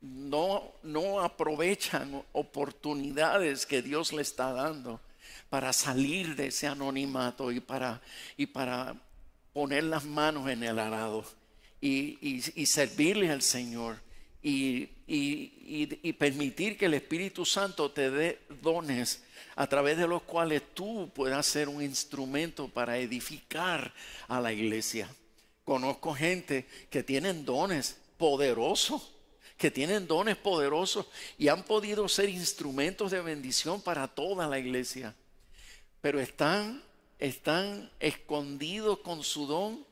no, 0.00 0.72
no 0.82 1.20
aprovechan 1.20 2.22
oportunidades 2.32 3.66
que 3.66 3.82
Dios 3.82 4.12
le 4.12 4.22
está 4.22 4.52
dando 4.52 5.00
para 5.48 5.72
salir 5.72 6.36
de 6.36 6.48
ese 6.48 6.66
anonimato 6.66 7.50
y 7.50 7.60
para, 7.60 8.02
y 8.36 8.46
para 8.46 8.94
poner 9.52 9.84
las 9.84 10.04
manos 10.04 10.48
en 10.48 10.62
el 10.62 10.78
arado 10.78 11.24
y, 11.80 12.18
y 12.20 12.66
servirle 12.66 13.30
al 13.30 13.42
Señor 13.42 13.96
y, 14.42 14.90
y, 15.06 16.12
permitir 16.14 16.76
que 16.76 16.86
el 16.86 16.94
Espíritu 16.94 17.44
Santo 17.44 17.90
te 17.90 18.10
dé 18.10 18.40
dones 18.60 19.22
a 19.54 19.66
través 19.66 19.98
de 19.98 20.08
los 20.08 20.22
cuales 20.22 20.62
tú 20.74 21.10
puedas 21.14 21.46
ser 21.46 21.68
un 21.68 21.82
instrumento 21.82 22.68
para 22.68 22.98
edificar 22.98 23.92
a 24.26 24.40
la 24.40 24.52
iglesia. 24.52 25.08
Conozco 25.64 26.14
gente 26.14 26.66
que 26.90 27.02
tienen 27.02 27.44
dones 27.44 27.96
poderosos, 28.18 29.12
que 29.56 29.70
tienen 29.70 30.08
dones 30.08 30.36
poderosos 30.36 31.06
y 31.38 31.48
han 31.48 31.62
podido 31.62 32.08
ser 32.08 32.28
instrumentos 32.28 33.12
de 33.12 33.20
bendición 33.20 33.80
para 33.80 34.08
toda 34.08 34.48
la 34.48 34.58
iglesia, 34.58 35.14
pero 36.00 36.18
están, 36.20 36.82
están 37.18 37.90
escondidos 38.00 38.98
con 38.98 39.22
su 39.22 39.46
don 39.46 39.86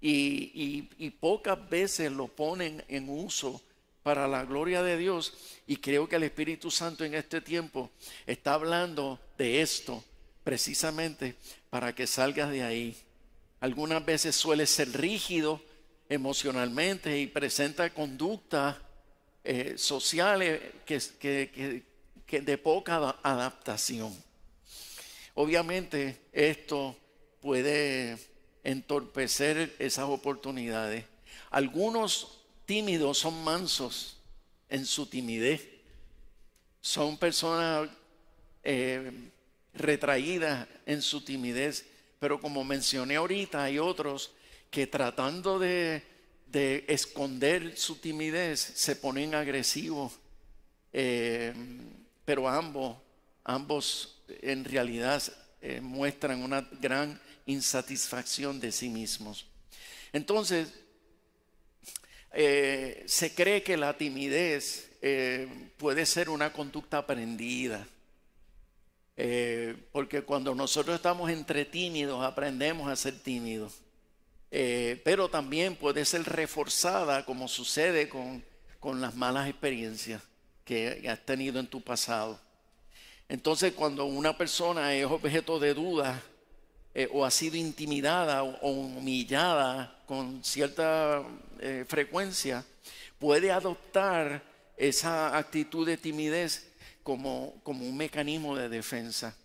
y, 0.00 0.88
y 0.98 1.10
pocas 1.10 1.68
veces 1.68 2.12
lo 2.12 2.28
ponen 2.28 2.82
en 2.88 3.08
uso 3.10 3.60
para 4.04 4.28
la 4.28 4.44
gloria 4.44 4.82
de 4.84 4.96
Dios. 4.96 5.32
Y 5.66 5.78
creo 5.78 6.08
que 6.08 6.16
el 6.16 6.22
Espíritu 6.22 6.70
Santo 6.70 7.04
en 7.04 7.14
este 7.14 7.40
tiempo 7.40 7.90
está 8.26 8.54
hablando 8.54 9.18
de 9.36 9.62
esto 9.62 10.04
precisamente 10.44 11.34
para 11.70 11.94
que 11.94 12.06
salgas 12.06 12.50
de 12.50 12.62
ahí. 12.62 12.96
Algunas 13.60 14.04
veces 14.04 14.36
suele 14.36 14.66
ser 14.66 14.92
rígido 14.92 15.60
emocionalmente 16.08 17.18
y 17.18 17.26
presenta 17.26 17.88
conductas 17.94 18.76
eh, 19.42 19.74
sociales 19.78 20.60
que, 20.84 21.82
que 22.26 22.40
de 22.42 22.58
poca 22.58 23.16
adaptación. 23.22 24.14
Obviamente 25.32 26.26
esto 26.30 26.94
puede 27.40 28.18
entorpecer 28.64 29.74
esas 29.78 30.04
oportunidades. 30.10 31.06
Algunos 31.50 32.43
tímidos 32.66 33.18
son 33.18 33.42
mansos 33.44 34.16
en 34.68 34.86
su 34.86 35.06
timidez. 35.06 35.68
Son 36.80 37.16
personas 37.16 37.88
eh, 38.62 39.30
retraídas 39.74 40.66
en 40.86 41.02
su 41.02 41.22
timidez. 41.22 41.86
Pero 42.18 42.40
como 42.40 42.64
mencioné 42.64 43.16
ahorita, 43.16 43.64
hay 43.64 43.78
otros 43.78 44.32
que 44.70 44.86
tratando 44.86 45.58
de, 45.58 46.02
esconder 46.88 47.76
su 47.76 47.96
timidez 47.96 48.60
se 48.60 48.96
ponen 48.96 49.34
agresivos. 49.34 50.12
Eh, 50.92 51.52
pero 52.24 52.48
ambos, 52.48 52.96
ambos 53.42 54.22
en 54.28 54.64
realidad 54.64 55.22
eh, 55.60 55.80
muestran 55.80 56.42
una 56.42 56.60
gran 56.80 57.20
insatisfacción 57.46 58.60
de 58.60 58.72
sí 58.72 58.88
mismos. 58.88 59.46
Entonces, 60.12 60.72
eh, 62.34 63.04
se 63.06 63.34
cree 63.34 63.62
que 63.62 63.76
la 63.76 63.96
timidez 63.96 64.90
eh, 65.00 65.48
puede 65.76 66.04
ser 66.04 66.28
una 66.28 66.52
conducta 66.52 66.98
aprendida. 66.98 67.86
Eh, 69.16 69.76
porque 69.92 70.22
cuando 70.22 70.54
nosotros 70.54 70.96
estamos 70.96 71.30
entre 71.30 71.64
tímidos 71.64 72.24
aprendemos 72.24 72.88
a 72.88 72.96
ser 72.96 73.18
tímidos. 73.18 73.80
pero 75.04 75.28
también 75.28 75.74
puede 75.76 76.04
ser 76.04 76.22
reforzada 76.24 77.24
como 77.24 77.48
sucede 77.48 78.08
con, 78.08 78.44
con 78.78 79.00
las 79.00 79.14
malas 79.16 79.48
experiencias 79.48 80.22
que 80.64 81.08
has 81.08 81.24
tenido 81.24 81.58
en 81.60 81.66
tu 81.66 81.80
pasado. 81.80 82.40
Entonces 83.28 83.72
cuando 83.72 84.04
una 84.04 84.36
persona 84.36 84.94
es 84.94 85.06
objeto 85.06 85.58
de 85.58 85.74
duda 86.94 87.08
o 87.12 87.24
ha 87.24 87.30
sido 87.30 87.56
intimidada 87.56 88.42
o 88.42 88.70
humillada 88.70 89.98
con 90.06 90.44
cierta 90.44 91.22
eh, 91.58 91.84
frecuencia, 91.88 92.64
puede 93.18 93.50
adoptar 93.50 94.42
esa 94.76 95.36
actitud 95.36 95.86
de 95.86 95.96
timidez 95.96 96.70
como, 97.02 97.60
como 97.62 97.84
un 97.86 97.96
mecanismo 97.96 98.56
de 98.56 98.68
defensa. 98.68 99.36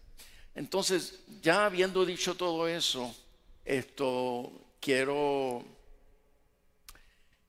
Entonces, 0.56 1.20
ya 1.42 1.66
habiendo 1.66 2.06
dicho 2.06 2.36
todo 2.36 2.68
eso, 2.68 3.16
esto 3.64 4.52
quiero, 4.80 5.64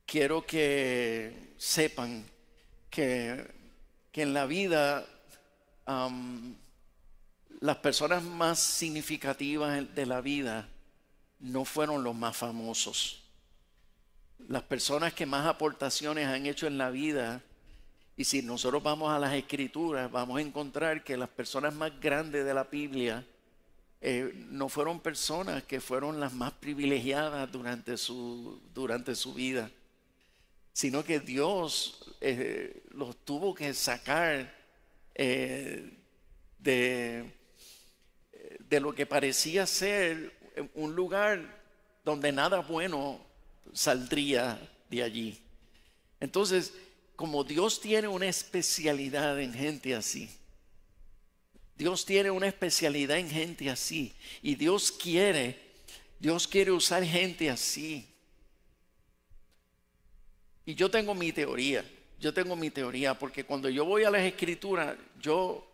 quiero 0.07 0.47
que 0.47 1.55
sepan 1.57 2.25
que, 2.89 3.45
que 4.13 4.23
en 4.23 4.35
la 4.35 4.47
vida 4.47 5.07
las 7.61 7.77
personas 7.77 8.23
más 8.23 8.59
significativas 8.59 9.94
de 9.94 10.07
la 10.07 10.23
vida 10.23 10.68
no 11.38 11.64
fueron 11.64 12.03
los 12.03 12.14
más 12.14 12.37
famosos. 12.37 13.23
Las 14.49 14.62
personas 14.62 15.12
que 15.12 15.27
más 15.27 15.46
aportaciones 15.46 16.27
han 16.27 16.46
hecho 16.46 16.66
en 16.66 16.79
la 16.79 16.90
vida, 16.90 17.42
y 18.16 18.25
si 18.25 18.42
nosotros 18.42 18.83
vamos 18.83 19.12
a 19.12 19.18
las 19.18 19.35
escrituras, 19.35 20.11
vamos 20.11 20.38
a 20.38 20.42
encontrar 20.42 21.05
que 21.05 21.18
las 21.18 21.29
personas 21.29 21.75
más 21.75 21.99
grandes 22.01 22.46
de 22.46 22.55
la 22.55 22.64
Biblia 22.64 23.27
eh, 24.01 24.33
no 24.49 24.70
fueron 24.70 25.01
personas 25.01 25.62
que 25.64 25.81
fueron 25.81 26.18
las 26.18 26.33
más 26.33 26.53
privilegiadas 26.53 27.53
durante 27.53 27.99
su, 27.99 28.59
durante 28.73 29.14
su 29.14 29.35
vida, 29.35 29.70
sino 30.73 31.05
que 31.05 31.20
Dios 31.20 32.16
eh, 32.23 32.85
los 32.92 33.18
tuvo 33.25 33.55
que 33.55 33.75
sacar 33.75 34.55
eh, 35.14 35.92
de, 36.59 37.39
de 38.70 38.80
lo 38.80 38.94
que 38.94 39.04
parecía 39.04 39.66
ser 39.66 40.33
un 40.74 40.94
lugar 40.94 41.61
donde 42.04 42.33
nada 42.33 42.61
bueno 42.61 43.20
saldría 43.72 44.59
de 44.88 45.02
allí. 45.02 45.38
Entonces, 46.20 46.72
como 47.16 47.44
Dios 47.44 47.80
tiene 47.80 48.09
una 48.09 48.28
especialidad 48.28 49.40
en 49.40 49.52
gente 49.52 49.94
así, 49.94 50.30
Dios 51.76 52.04
tiene 52.04 52.30
una 52.30 52.46
especialidad 52.46 53.18
en 53.18 53.30
gente 53.30 53.70
así, 53.70 54.14
y 54.42 54.54
Dios 54.54 54.92
quiere, 54.92 55.59
Dios 56.18 56.46
quiere 56.46 56.70
usar 56.70 57.02
gente 57.02 57.50
así. 57.50 58.06
Y 60.66 60.74
yo 60.74 60.90
tengo 60.90 61.14
mi 61.14 61.33
teoría, 61.33 61.85
yo 62.18 62.35
tengo 62.35 62.54
mi 62.54 62.70
teoría, 62.70 63.18
porque 63.18 63.44
cuando 63.44 63.68
yo 63.70 63.87
voy 63.87 64.04
a 64.04 64.11
las 64.11 64.22
escrituras, 64.22 64.94
yo, 65.18 65.69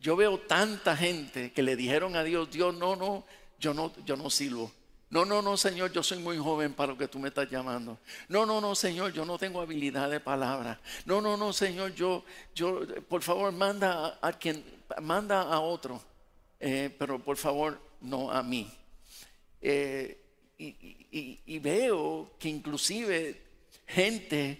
yo 0.00 0.16
veo 0.16 0.38
tanta 0.38 0.96
gente 0.96 1.52
que 1.52 1.62
le 1.62 1.76
dijeron 1.76 2.16
a 2.16 2.24
Dios, 2.24 2.50
Dios, 2.50 2.74
no, 2.74 2.96
no, 2.96 3.24
yo 3.58 3.74
no, 3.74 3.92
yo 4.04 4.16
no 4.16 4.30
sirvo. 4.30 4.72
No, 5.10 5.24
no, 5.24 5.40
no, 5.40 5.56
Señor, 5.56 5.90
yo 5.90 6.02
soy 6.02 6.18
muy 6.18 6.36
joven 6.36 6.74
para 6.74 6.92
lo 6.92 6.98
que 6.98 7.08
tú 7.08 7.18
me 7.18 7.28
estás 7.28 7.50
llamando. 7.50 7.98
No, 8.28 8.44
no, 8.44 8.60
no, 8.60 8.74
Señor, 8.74 9.12
yo 9.12 9.24
no 9.24 9.38
tengo 9.38 9.60
habilidad 9.60 10.10
de 10.10 10.20
palabra. 10.20 10.80
No, 11.06 11.22
no, 11.22 11.36
no, 11.36 11.52
Señor, 11.52 11.94
yo, 11.94 12.24
yo, 12.54 12.82
por 13.08 13.22
favor, 13.22 13.50
manda 13.52 14.18
a, 14.20 14.32
quien, 14.34 14.62
manda 15.00 15.42
a 15.42 15.60
otro, 15.60 16.02
eh, 16.60 16.94
pero 16.98 17.18
por 17.18 17.38
favor, 17.38 17.80
no 18.02 18.30
a 18.30 18.42
mí. 18.42 18.70
Eh, 19.62 20.20
y, 20.58 21.58
veo 21.60 22.32
que 22.38 22.48
inclusive 22.48 23.40
gente 23.86 24.58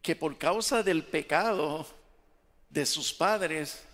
que 0.00 0.16
por 0.16 0.36
causa 0.36 0.82
del 0.82 1.04
pecado 1.04 1.86
de 2.68 2.84
sus 2.84 3.12
padres, 3.12 3.84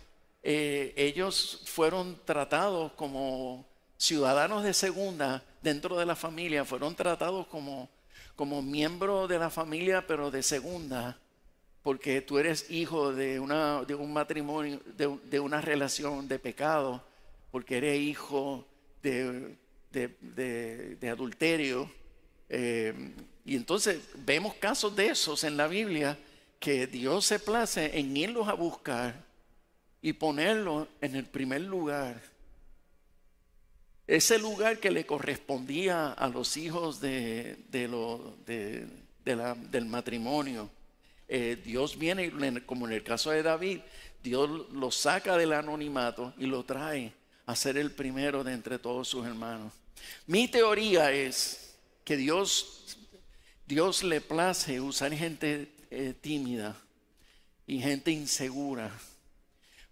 eh, 0.43 0.95
ellos 0.97 1.63
fueron 1.65 2.19
tratados 2.25 2.93
como 2.93 3.67
ciudadanos 3.97 4.63
de 4.65 4.73
segunda 4.73 5.43
dentro 5.63 5.99
de 5.99 6.07
la 6.07 6.17
familia, 6.17 6.65
fueron 6.65 6.95
tratados 6.95 7.47
como, 7.49 7.89
como 8.37 8.63
miembros 8.63 9.29
de 9.29 9.39
la 9.39 9.51
familia, 9.51 10.07
pero 10.07 10.31
de 10.31 10.43
segunda, 10.43 11.19
porque 11.83 12.21
tú 12.21 12.39
eres 12.39 12.71
hijo 12.71 13.13
de, 13.13 13.41
una, 13.41 13.83
de 13.85 13.95
un 13.95 14.13
matrimonio, 14.13 14.81
de, 14.97 15.41
una 15.41 15.61
relación 15.61 16.29
de 16.29 16.39
pecado, 16.39 17.03
porque 17.51 17.79
eres 17.79 17.99
hijo 17.99 18.67
de, 19.03 19.57
de 19.91 21.09
adulterio. 21.11 21.91
Eh, 22.49 22.95
y 23.45 23.57
entonces 23.57 24.01
vemos 24.15 24.55
casos 24.55 24.95
de 24.95 25.09
esos 25.09 25.45
en 25.45 25.57
la 25.57 25.69
Biblia 25.69 26.19
que 26.61 26.87
Dios 26.87 27.25
se 27.27 27.39
place 27.39 27.99
en 27.99 28.17
irlos 28.17 28.49
a 28.49 28.55
buscar 28.55 29.28
y 30.01 30.13
ponerlos 30.13 30.89
en 31.01 31.17
el 31.17 31.25
primer 31.25 31.63
lugar 31.63 32.21
ese 34.09 34.39
lugar 34.39 34.79
que 34.79 34.91
le 34.91 35.05
correspondía 35.05 36.13
a 36.13 36.29
los 36.29 36.57
hijos 36.57 36.99
de, 36.99 37.59
del 39.23 39.85
matrimonio. 39.85 40.71
Eh, 41.29 41.61
Dios 41.63 41.99
viene, 41.99 42.33
como 42.65 42.87
en 42.87 42.95
el 42.95 43.03
caso 43.03 43.31
de 43.31 43.43
David, 43.43 43.81
Dios 44.23 44.73
lo 44.73 44.91
saca 44.91 45.37
del 45.37 45.53
anonimato 45.53 46.33
y 46.39 46.47
lo 46.47 46.65
trae 46.65 47.13
a 47.45 47.55
ser 47.55 47.77
el 47.77 47.91
primero 47.91 48.43
de 48.43 48.55
entre 48.55 48.79
todos 48.79 49.09
sus 49.09 49.27
hermanos. 49.27 49.75
Mi 50.27 50.49
teoría 50.49 51.13
es 51.13 51.75
que 52.03 52.17
Dios, 52.17 52.97
Dios 53.67 54.03
le 54.03 54.23
place 54.23 54.81
usar 54.81 55.13
gente 55.13 55.71
eh, 55.91 56.15
tímida 56.19 56.75
y 57.67 57.79
gente 57.79 58.11
insegura. 58.11 58.91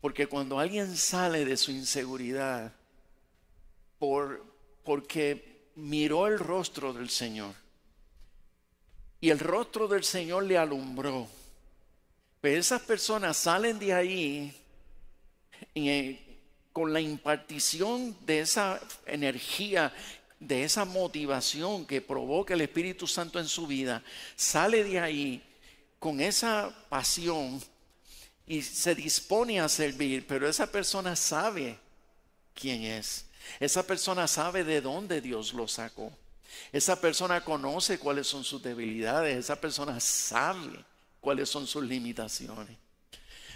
Porque 0.00 0.26
cuando 0.26 0.58
alguien 0.58 0.96
sale 0.96 1.44
de 1.44 1.56
su 1.56 1.70
inseguridad, 1.70 2.72
por, 3.98 4.44
porque 4.84 5.70
miró 5.74 6.26
el 6.26 6.38
rostro 6.38 6.92
del 6.92 7.10
Señor. 7.10 7.54
Y 9.20 9.30
el 9.30 9.38
rostro 9.38 9.88
del 9.88 10.04
Señor 10.04 10.44
le 10.44 10.58
alumbró. 10.58 11.26
Pero 12.40 12.60
esas 12.60 12.82
personas 12.82 13.36
salen 13.36 13.78
de 13.78 13.92
ahí 13.92 14.54
eh, 15.74 16.40
con 16.72 16.92
la 16.92 17.00
impartición 17.00 18.16
de 18.26 18.40
esa 18.40 18.80
energía, 19.06 19.92
de 20.38 20.64
esa 20.64 20.84
motivación 20.84 21.86
que 21.86 22.02
provoca 22.02 22.54
el 22.54 22.60
Espíritu 22.60 23.06
Santo 23.06 23.40
en 23.40 23.48
su 23.48 23.66
vida. 23.66 24.02
Sale 24.36 24.84
de 24.84 25.00
ahí 25.00 25.42
con 25.98 26.20
esa 26.20 26.74
pasión 26.88 27.60
y 28.46 28.62
se 28.62 28.94
dispone 28.94 29.60
a 29.60 29.68
servir, 29.68 30.26
pero 30.26 30.48
esa 30.48 30.70
persona 30.70 31.16
sabe 31.16 31.78
quién 32.54 32.84
es. 32.84 33.26
Esa 33.60 33.86
persona 33.86 34.26
sabe 34.28 34.64
de 34.64 34.80
dónde 34.80 35.20
Dios 35.20 35.52
lo 35.52 35.66
sacó. 35.68 36.12
Esa 36.72 37.00
persona 37.00 37.44
conoce 37.44 37.98
cuáles 37.98 38.26
son 38.26 38.44
sus 38.44 38.62
debilidades. 38.62 39.36
Esa 39.36 39.60
persona 39.60 39.98
sabe 40.00 40.84
cuáles 41.20 41.48
son 41.48 41.66
sus 41.66 41.84
limitaciones. 41.84 42.76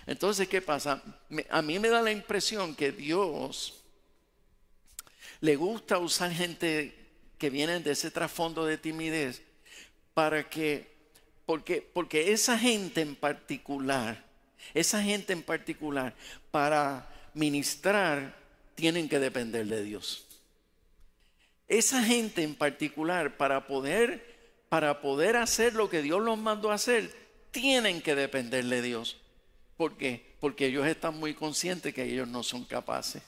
Entonces, 0.07 0.48
¿qué 0.48 0.61
pasa? 0.61 1.03
A 1.50 1.62
mí 1.62 1.79
me 1.79 1.88
da 1.88 2.03
la 2.03 2.11
impresión 2.11 2.74
que 2.74 2.92
Dios 2.92 3.74
le 5.40 5.57
gusta 5.57 5.98
usar 5.98 6.33
gente 6.33 6.96
que 7.38 7.50
viene 7.50 7.81
de 7.81 7.92
ese 7.92 8.11
trasfondo 8.11 8.66
de 8.66 8.76
timidez 8.76 9.42
para 10.14 10.48
que, 10.48 10.90
porque, 11.46 11.81
porque 11.81 12.33
esa 12.33 12.59
gente 12.59 13.00
en 13.00 13.16
particular, 13.16 14.30
esa 14.75 15.03
gente 15.03 15.33
en 15.33 15.42
particular, 15.42 16.14
para 16.51 17.09
ministrar 17.35 18.37
tienen 18.75 19.09
que 19.09 19.18
depender 19.18 19.66
de 19.66 19.85
Dios. 19.85 20.27
Esa 21.68 22.03
gente 22.03 22.42
en 22.42 22.55
particular, 22.55 23.37
para 23.37 23.66
poder, 23.66 24.64
para 24.68 25.01
poder 25.01 25.37
hacer 25.37 25.75
lo 25.75 25.88
que 25.88 26.03
Dios 26.03 26.20
los 26.20 26.38
mandó 26.38 26.70
a 26.70 26.75
hacer, 26.75 27.14
tienen 27.51 28.01
que 28.03 28.14
depender 28.14 28.64
de 28.64 28.83
Dios. 28.83 29.18
¿Por 29.77 29.96
qué? 29.96 30.35
Porque 30.40 30.66
ellos 30.66 30.87
están 30.87 31.16
muy 31.18 31.35
conscientes 31.35 31.94
que 31.94 32.05
ellos 32.05 32.29
no 32.29 32.42
son 32.42 32.64
capaces. 32.64 33.23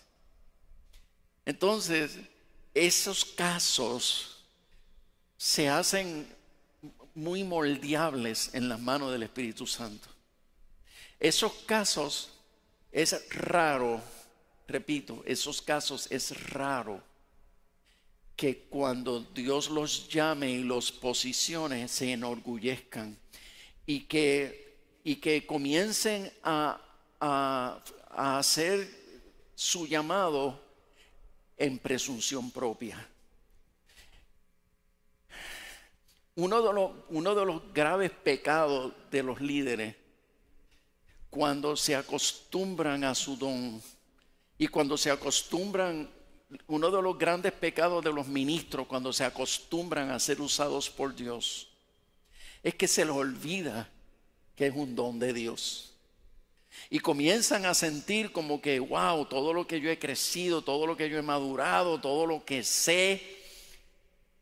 Entonces, 1.45 2.19
esos 2.75 3.25
casos 3.25 4.45
se 5.37 5.69
hacen 5.69 6.27
muy 7.15 7.45
moldeables 7.45 8.55
en 8.55 8.69
las 8.69 8.81
manos 8.81 9.13
del 9.13 9.25
Espíritu 9.25 9.67
Santo. 9.67 10.09
Esos 11.23 11.53
casos 11.67 12.31
es 12.91 13.29
raro 13.31 14.03
repito, 14.73 15.23
esos 15.27 15.61
casos 15.63 16.11
es 16.11 16.51
raro 16.51 17.01
que 18.35 18.65
cuando 18.65 19.21
Dios 19.21 19.71
los 19.71 20.09
llame 20.09 20.51
y 20.51 20.65
los 20.65 20.91
posicione 20.91 21.87
se 21.87 22.13
enorgullezcan 22.13 23.17
y 23.87 24.01
que, 24.05 24.79
y 25.05 25.17
que 25.17 25.47
comiencen 25.47 26.33
a, 26.43 26.81
hacer 28.11 28.89
su 29.55 29.87
llamado 29.87 30.61
en 31.57 31.79
presunción 31.79 32.51
propia. 32.51 33.09
Uno 36.35 36.63
de, 36.63 36.73
los, 36.73 36.91
uno 37.11 37.35
de 37.35 37.47
los 37.47 37.73
graves 37.73 38.11
pecados 38.11 38.93
de 39.11 39.23
los 39.23 39.41
líderes, 39.41 39.95
cuando 41.33 41.77
se 41.79 41.97
acostumbran 41.97 43.05
a 43.05 43.15
su 43.15 43.39
don, 43.39 43.83
y 44.59 44.69
cuando 44.69 44.99
se 44.99 45.11
acostumbran, 45.11 46.11
uno 46.67 46.91
de 46.91 47.01
los 47.01 47.17
grandes 47.17 47.53
pecados 47.53 48.05
de 48.05 48.13
los 48.13 48.27
ministros, 48.27 48.87
cuando 48.87 49.15
se 49.15 49.25
acostumbran 49.25 50.11
a 50.11 50.21
ser 50.21 50.43
usados 50.43 50.91
por 50.91 51.15
Dios, 51.15 51.69
es 52.63 52.75
que 52.75 52.87
se 52.87 53.07
les 53.07 53.15
olvida 53.15 53.89
que 54.55 54.67
es 54.67 54.77
un 54.77 54.95
don 54.95 55.19
de 55.19 55.33
Dios. 55.33 55.95
Y 56.91 56.99
comienzan 56.99 57.65
a 57.65 57.73
sentir 57.73 58.31
como 58.31 58.61
que, 58.61 58.79
wow, 58.79 59.25
todo 59.25 59.55
lo 59.55 59.67
que 59.67 59.81
yo 59.81 59.89
he 59.89 59.99
crecido, 59.99 60.61
todo 60.61 60.87
lo 60.87 60.99
que 60.99 61.09
yo 61.09 61.19
he 61.19 61.23
madurado, 61.23 61.99
todo 61.99 62.27
lo 62.27 62.45
que 62.45 62.63
sé. 62.63 63.41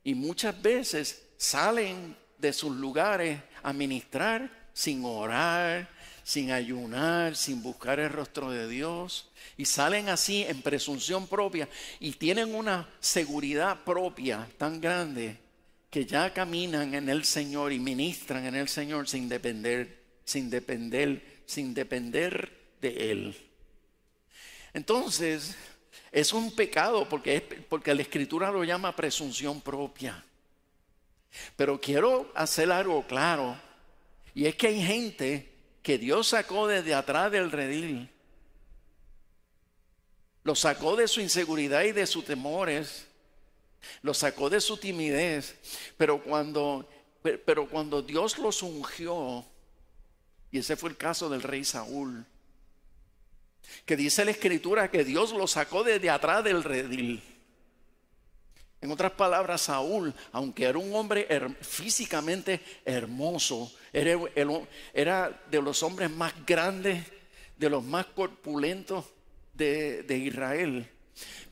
Y 0.02 0.16
muchas 0.16 0.60
veces 0.60 1.24
salen 1.36 2.16
de 2.36 2.52
sus 2.52 2.74
lugares 2.74 3.40
a 3.62 3.72
ministrar 3.72 4.50
sin 4.72 5.04
orar, 5.04 5.99
sin 6.22 6.50
ayunar, 6.50 7.36
sin 7.36 7.62
buscar 7.62 8.00
el 8.00 8.10
rostro 8.10 8.50
de 8.50 8.68
Dios. 8.68 9.28
Y 9.56 9.64
salen 9.64 10.08
así 10.08 10.42
en 10.44 10.62
presunción 10.62 11.26
propia 11.26 11.68
y 11.98 12.12
tienen 12.12 12.54
una 12.54 12.88
seguridad 13.00 13.84
propia 13.84 14.48
tan 14.58 14.80
grande 14.80 15.38
que 15.90 16.06
ya 16.06 16.32
caminan 16.32 16.94
en 16.94 17.08
el 17.08 17.24
Señor 17.24 17.72
y 17.72 17.78
ministran 17.78 18.46
en 18.46 18.54
el 18.54 18.68
Señor 18.68 19.08
sin 19.08 19.28
depender, 19.28 19.98
sin 20.24 20.48
depender, 20.48 21.42
sin 21.46 21.74
depender 21.74 22.52
de 22.80 23.10
Él. 23.10 23.36
Entonces, 24.72 25.56
es 26.12 26.32
un 26.32 26.54
pecado 26.54 27.08
porque, 27.08 27.40
porque 27.68 27.94
la 27.94 28.02
Escritura 28.02 28.50
lo 28.50 28.62
llama 28.64 28.94
presunción 28.94 29.60
propia. 29.60 30.24
Pero 31.56 31.80
quiero 31.80 32.30
hacer 32.34 32.70
algo 32.72 33.06
claro, 33.06 33.56
y 34.34 34.46
es 34.46 34.54
que 34.56 34.68
hay 34.68 34.82
gente 34.82 35.49
que 35.82 35.98
Dios 35.98 36.28
sacó 36.28 36.66
desde 36.66 36.94
atrás 36.94 37.32
del 37.32 37.50
redil. 37.50 38.10
Lo 40.42 40.54
sacó 40.54 40.96
de 40.96 41.08
su 41.08 41.20
inseguridad 41.20 41.82
y 41.84 41.92
de 41.92 42.06
sus 42.06 42.24
temores. 42.24 43.06
Lo 44.02 44.14
sacó 44.14 44.50
de 44.50 44.60
su 44.60 44.76
timidez. 44.76 45.56
Pero 45.96 46.22
cuando, 46.22 46.88
pero 47.22 47.68
cuando 47.68 48.02
Dios 48.02 48.38
los 48.38 48.62
ungió, 48.62 49.44
y 50.50 50.58
ese 50.58 50.76
fue 50.76 50.90
el 50.90 50.96
caso 50.96 51.28
del 51.28 51.42
rey 51.42 51.64
Saúl, 51.64 52.24
que 53.84 53.96
dice 53.96 54.24
la 54.24 54.32
escritura 54.32 54.90
que 54.90 55.04
Dios 55.04 55.32
lo 55.32 55.46
sacó 55.46 55.84
desde 55.84 56.10
atrás 56.10 56.42
del 56.44 56.64
redil. 56.64 57.22
En 58.80 58.90
otras 58.90 59.12
palabras, 59.12 59.62
Saúl, 59.62 60.14
aunque 60.32 60.64
era 60.64 60.78
un 60.78 60.94
hombre 60.94 61.28
físicamente 61.60 62.60
hermoso, 62.84 63.70
era, 63.92 65.42
de 65.50 65.62
los 65.62 65.82
hombres 65.82 66.10
más 66.10 66.32
grandes, 66.46 67.04
de 67.58 67.68
los 67.68 67.84
más 67.84 68.06
corpulentos 68.06 69.04
de, 69.52 70.22
Israel. 70.24 70.88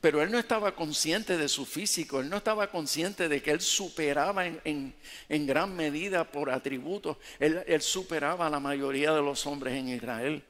Pero 0.01 0.23
él 0.23 0.31
no 0.31 0.39
estaba 0.39 0.75
consciente 0.75 1.37
de 1.37 1.47
su 1.47 1.67
físico, 1.67 2.19
él 2.19 2.29
no 2.29 2.37
estaba 2.37 2.71
consciente 2.71 3.29
de 3.29 3.43
que 3.43 3.51
él 3.51 3.61
superaba 3.61 4.47
en, 4.47 4.95
gran 5.29 5.75
medida 5.75 6.31
por 6.31 6.49
atributos, 6.49 7.17
él, 7.39 7.63
él 7.67 7.81
superaba 7.83 8.47
a 8.47 8.49
la 8.49 8.59
mayoría 8.59 9.13
de 9.13 9.21
los 9.21 9.45
hombres 9.45 9.75
en 9.75 9.89
Israel. 9.89 10.43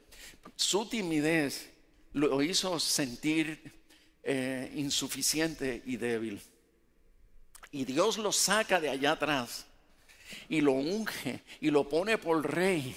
Su 0.55 0.87
timidez 0.87 1.69
lo 2.13 2.41
hizo 2.41 2.79
sentir 2.79 3.79
eh, 4.23 4.71
insuficiente 4.75 5.81
y 5.85 5.97
débil. 5.97 6.41
Y 7.71 7.85
Dios 7.85 8.17
lo 8.17 8.31
saca 8.31 8.79
de 8.79 8.89
allá 8.89 9.11
atrás 9.11 9.65
y 10.47 10.61
lo 10.61 10.73
unge 10.73 11.41
y 11.61 11.69
lo 11.69 11.87
pone 11.87 12.17
por 12.17 12.49
rey. 12.51 12.95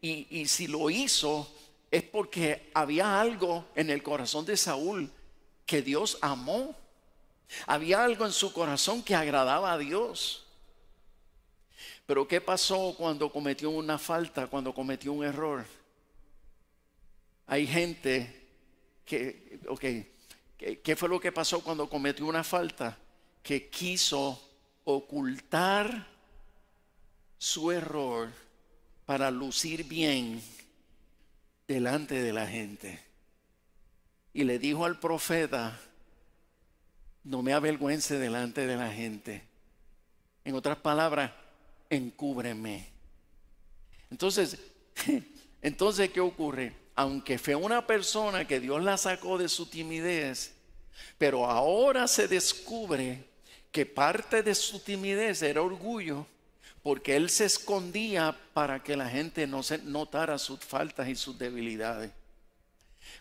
Y, 0.00 0.26
y 0.40 0.46
si 0.46 0.66
lo 0.66 0.90
hizo 0.90 1.50
es 1.90 2.02
porque 2.02 2.70
había 2.74 3.20
algo 3.20 3.66
en 3.74 3.90
el 3.90 4.02
corazón 4.02 4.44
de 4.44 4.56
Saúl 4.56 5.10
que 5.66 5.82
Dios 5.82 6.18
amó. 6.20 6.74
Había 7.66 8.04
algo 8.04 8.26
en 8.26 8.32
su 8.32 8.52
corazón 8.52 9.02
que 9.02 9.14
agradaba 9.14 9.72
a 9.72 9.78
Dios. 9.78 10.46
Pero 12.06 12.26
¿qué 12.26 12.40
pasó 12.40 12.94
cuando 12.96 13.30
cometió 13.30 13.70
una 13.70 13.98
falta, 13.98 14.46
cuando 14.46 14.74
cometió 14.74 15.12
un 15.12 15.24
error? 15.24 15.66
Hay 17.46 17.66
gente 17.66 18.46
que, 19.04 19.60
ok, 19.68 19.80
¿qué, 20.56 20.80
qué 20.82 20.96
fue 20.96 21.08
lo 21.08 21.20
que 21.20 21.32
pasó 21.32 21.62
cuando 21.62 21.88
cometió 21.88 22.26
una 22.26 22.44
falta? 22.44 22.98
Que 23.48 23.70
quiso 23.70 24.38
ocultar 24.84 26.06
su 27.38 27.72
error 27.72 28.28
para 29.06 29.30
lucir 29.30 29.84
bien 29.84 30.42
delante 31.66 32.20
de 32.20 32.34
la 32.34 32.46
gente. 32.46 33.02
Y 34.34 34.44
le 34.44 34.58
dijo 34.58 34.84
al 34.84 35.00
profeta, 35.00 35.80
no 37.24 37.40
me 37.40 37.54
avergüence 37.54 38.18
delante 38.18 38.66
de 38.66 38.76
la 38.76 38.92
gente. 38.92 39.42
En 40.44 40.54
otras 40.54 40.76
palabras, 40.76 41.32
encúbreme. 41.88 42.86
Entonces, 44.10 44.58
entonces, 45.62 46.10
¿qué 46.10 46.20
ocurre? 46.20 46.74
Aunque 46.94 47.38
fue 47.38 47.54
una 47.54 47.86
persona 47.86 48.46
que 48.46 48.60
Dios 48.60 48.84
la 48.84 48.98
sacó 48.98 49.38
de 49.38 49.48
su 49.48 49.64
timidez, 49.64 50.52
pero 51.16 51.46
ahora 51.46 52.06
se 52.06 52.28
descubre 52.28 53.26
que 53.72 53.86
parte 53.86 54.42
de 54.42 54.54
su 54.54 54.80
timidez 54.80 55.42
era 55.42 55.62
orgullo, 55.62 56.26
porque 56.82 57.16
él 57.16 57.28
se 57.30 57.44
escondía 57.44 58.36
para 58.54 58.82
que 58.82 58.96
la 58.96 59.08
gente 59.08 59.46
no 59.46 59.62
se 59.62 59.78
notara 59.78 60.38
sus 60.38 60.60
faltas 60.60 61.08
y 61.08 61.14
sus 61.14 61.38
debilidades. 61.38 62.10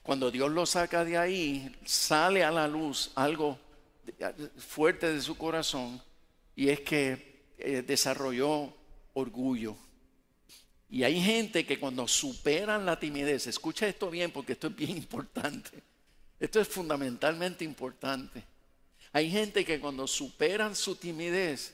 Cuando 0.04 0.32
Dios 0.32 0.52
lo 0.52 0.66
saca 0.66 1.04
de 1.04 1.18
ahí, 1.18 1.76
sale 1.86 2.44
a 2.44 2.52
la 2.52 2.68
luz 2.68 3.12
algo 3.16 3.60
fuerte 4.58 5.12
de 5.12 5.22
su 5.22 5.38
corazón 5.38 6.02
y 6.56 6.70
es 6.70 6.80
que 6.82 7.44
eh, 7.58 7.84
desarrolló 7.86 8.74
orgullo. 9.14 9.76
Y 10.90 11.04
hay 11.04 11.22
gente 11.22 11.66
que 11.66 11.80
cuando 11.80 12.08
superan 12.08 12.86
la 12.86 13.00
timidez, 13.00 13.48
escucha 13.48 13.88
esto 13.88 14.10
bien 14.10 14.32
porque 14.32 14.54
esto 14.54 14.68
es 14.68 14.76
bien 14.76 14.92
importante, 14.98 15.84
esto 16.40 16.62
es 16.62 16.68
fundamentalmente 16.68 17.66
importante. 17.66 18.44
Hay 19.14 19.32
gente 19.32 19.64
que 19.66 19.80
cuando 19.80 20.08
superan 20.08 20.76
su 20.76 20.96
timidez, 20.96 21.74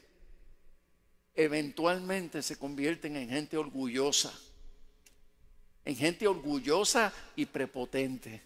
eventualmente 1.35 2.41
se 2.41 2.57
convierten 2.57 3.15
en 3.15 3.29
gente 3.29 3.57
orgullosa, 3.57 4.33
en 5.85 5.95
gente 5.95 6.27
orgullosa 6.27 7.11
y 7.35 7.45
prepotente. 7.45 8.41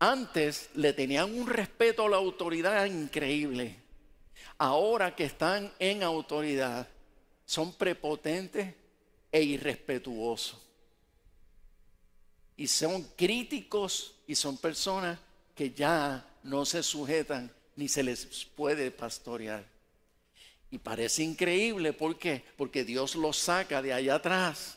Antes 0.00 0.70
le 0.74 0.92
tenían 0.92 1.36
un 1.36 1.46
respeto 1.46 2.06
a 2.06 2.08
la 2.08 2.16
autoridad 2.16 2.86
increíble. 2.86 3.76
Ahora 4.56 5.14
que 5.14 5.24
están 5.24 5.72
en 5.78 6.02
autoridad, 6.02 6.88
son 7.44 7.72
prepotentes 7.72 8.74
e 9.32 9.42
irrespetuosos. 9.42 10.60
Y 12.56 12.66
son 12.66 13.02
críticos 13.16 14.14
y 14.26 14.34
son 14.34 14.56
personas 14.58 15.18
que 15.54 15.70
ya 15.70 16.24
no 16.48 16.64
se 16.64 16.82
sujetan 16.82 17.52
ni 17.76 17.88
se 17.88 18.02
les 18.02 18.44
puede 18.56 18.90
pastorear. 18.90 19.64
Y 20.70 20.78
parece 20.78 21.22
increíble, 21.22 21.92
¿por 21.92 22.18
qué? 22.18 22.44
Porque 22.56 22.84
Dios 22.84 23.14
los 23.14 23.38
saca 23.38 23.80
de 23.80 23.92
allá 23.92 24.16
atrás 24.16 24.76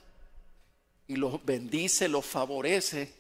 y 1.08 1.16
los 1.18 1.44
bendice, 1.44 2.08
los 2.08 2.26
favorece 2.26 3.12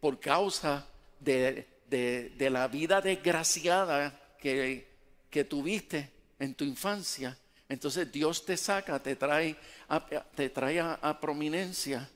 por 0.00 0.20
causa 0.20 0.86
de, 1.18 1.66
de- 1.88 2.50
la 2.50 2.68
vida 2.68 3.00
desgraciada 3.00 4.36
que, 4.38 4.86
que 5.28 5.44
tuviste 5.44 6.10
en 6.38 6.54
tu 6.54 6.64
infancia. 6.64 7.36
Entonces 7.68 8.10
Dios 8.12 8.44
te 8.44 8.56
saca, 8.56 9.00
te 9.02 9.16
trae 9.16 9.56
a, 9.88 10.04
te 10.34 10.50
trae 10.50 10.80
a 10.80 11.18
prominencia, 11.20 12.08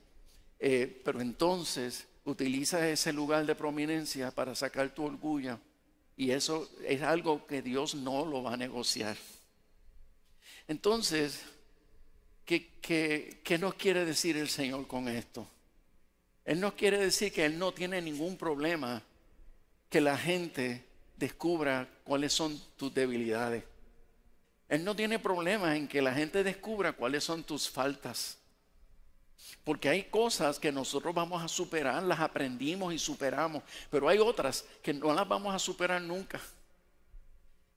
eh, 0.59 1.01
pero 1.03 1.19
entonces 1.21 2.07
utiliza 2.23 2.87
ese 2.89 3.11
lugar 3.11 3.45
de 3.45 3.55
prominencia 3.55 4.31
para 4.31 4.55
sacar 4.55 4.89
tu 4.93 5.03
orgullo. 5.05 5.59
Y 6.17 6.31
eso 6.31 6.69
es 6.85 7.01
algo 7.01 7.45
que 7.45 7.61
Dios 7.61 7.95
no 7.95 8.25
lo 8.25 8.43
va 8.43 8.53
a 8.53 8.57
negociar. 8.57 9.17
Entonces, 10.67 11.41
¿qué, 12.45 12.69
qué, 12.81 13.41
qué 13.43 13.57
nos 13.57 13.75
quiere 13.75 14.05
decir 14.05 14.37
el 14.37 14.49
Señor 14.49 14.87
con 14.87 15.07
esto? 15.07 15.47
Él 16.45 16.59
nos 16.59 16.73
quiere 16.73 16.97
decir 16.97 17.33
que 17.33 17.45
Él 17.45 17.57
no 17.57 17.73
tiene 17.73 18.01
ningún 18.01 18.37
problema 18.37 19.01
que 19.89 19.99
la 19.99 20.17
gente 20.17 20.85
descubra 21.17 21.89
cuáles 22.03 22.33
son 22.33 22.59
tus 22.77 22.93
debilidades. 22.93 23.63
Él 24.69 24.83
no 24.83 24.95
tiene 24.95 25.19
problema 25.19 25.75
en 25.75 25.87
que 25.87 26.01
la 26.01 26.13
gente 26.13 26.43
descubra 26.43 26.93
cuáles 26.93 27.23
son 27.23 27.43
tus 27.43 27.69
faltas. 27.69 28.37
Porque 29.63 29.89
hay 29.89 30.03
cosas 30.03 30.59
que 30.59 30.71
nosotros 30.71 31.13
vamos 31.13 31.43
a 31.43 31.47
superar, 31.47 32.03
las 32.03 32.19
aprendimos 32.19 32.93
y 32.93 32.99
superamos, 32.99 33.63
pero 33.89 34.07
hay 34.07 34.19
otras 34.19 34.65
que 34.81 34.93
no 34.93 35.13
las 35.13 35.27
vamos 35.27 35.53
a 35.53 35.59
superar 35.59 36.01
nunca. 36.01 36.39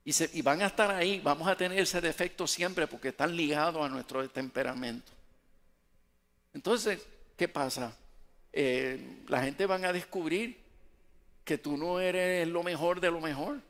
Y, 0.04 0.40
van 0.40 0.62
a 0.62 0.66
estar 0.66 0.90
ahí, 0.90 1.20
vamos 1.20 1.46
a 1.46 1.56
tener 1.56 1.78
ese 1.78 2.00
defecto 2.00 2.46
siempre 2.46 2.86
porque 2.86 3.08
están 3.08 3.36
ligados 3.36 3.84
a 3.84 3.90
nuestro 3.90 4.26
temperamento. 4.30 5.12
Entonces, 6.54 7.06
¿qué 7.36 7.46
pasa? 7.46 7.94
Eh, 8.52 9.22
la 9.28 9.42
gente 9.42 9.66
van 9.66 9.84
a 9.84 9.92
descubrir 9.92 10.58
que 11.44 11.58
tú 11.58 11.76
no 11.76 12.00
eres 12.00 12.48
lo 12.48 12.62
mejor 12.62 13.00
de 13.00 13.10
lo 13.10 13.20
mejor. 13.20 13.60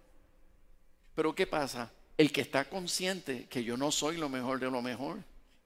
Pero 1.14 1.34
¿qué 1.34 1.48
pasa? 1.48 1.90
El 2.16 2.30
que 2.30 2.40
está 2.40 2.68
consciente 2.68 3.46
que 3.46 3.64
yo 3.64 3.76
no 3.76 3.90
soy 3.90 4.16
lo 4.16 4.28
mejor 4.28 4.60
de 4.60 4.70
lo 4.70 4.80
mejor, 4.80 5.18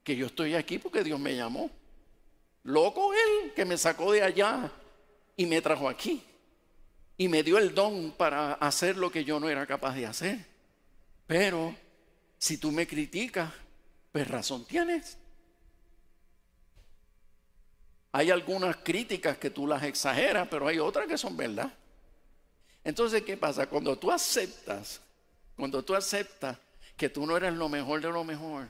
que 0.03 0.15
yo 0.15 0.25
estoy 0.25 0.55
aquí 0.55 0.79
porque 0.79 1.03
Dios 1.03 1.19
me 1.19 1.35
llamó. 1.35 1.69
Loco 2.63 3.13
él 3.13 3.53
que 3.53 3.65
me 3.65 3.77
sacó 3.77 4.11
de 4.11 4.23
allá 4.23 4.71
y 5.35 5.45
me 5.45 5.61
trajo 5.61 5.89
aquí. 5.89 6.23
Y 7.17 7.27
me 7.27 7.43
dio 7.43 7.57
el 7.57 7.75
don 7.75 8.11
para 8.11 8.53
hacer 8.53 8.97
lo 8.97 9.11
que 9.11 9.23
yo 9.23 9.39
no 9.39 9.49
era 9.49 9.65
capaz 9.65 9.95
de 9.95 10.05
hacer. 10.05 10.45
Pero 11.27 11.75
si 12.37 12.57
tú 12.57 12.71
me 12.71 12.87
criticas, 12.87 13.51
pues 14.11 14.27
razón 14.27 14.65
tienes. 14.65 15.17
Hay 18.11 18.31
algunas 18.31 18.77
críticas 18.77 19.37
que 19.37 19.49
tú 19.49 19.67
las 19.67 19.83
exageras, 19.83 20.47
pero 20.49 20.67
hay 20.67 20.79
otras 20.79 21.07
que 21.07 21.17
son 21.17 21.35
verdad. 21.35 21.71
Entonces, 22.83 23.23
¿qué 23.23 23.37
pasa? 23.37 23.67
Cuando 23.67 23.97
tú 23.97 24.11
aceptas, 24.11 25.01
cuando 25.55 25.83
tú 25.83 25.95
aceptas 25.95 26.57
que 26.95 27.09
tú 27.09 27.25
no 27.25 27.37
eres 27.37 27.53
lo 27.53 27.69
mejor 27.69 28.01
de 28.01 28.09
lo 28.09 28.23
mejor, 28.23 28.67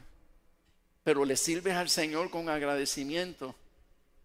pero 1.04 1.26
le 1.26 1.36
sirves 1.36 1.76
al 1.76 1.90
Señor 1.90 2.30
con 2.30 2.48
agradecimiento 2.48 3.56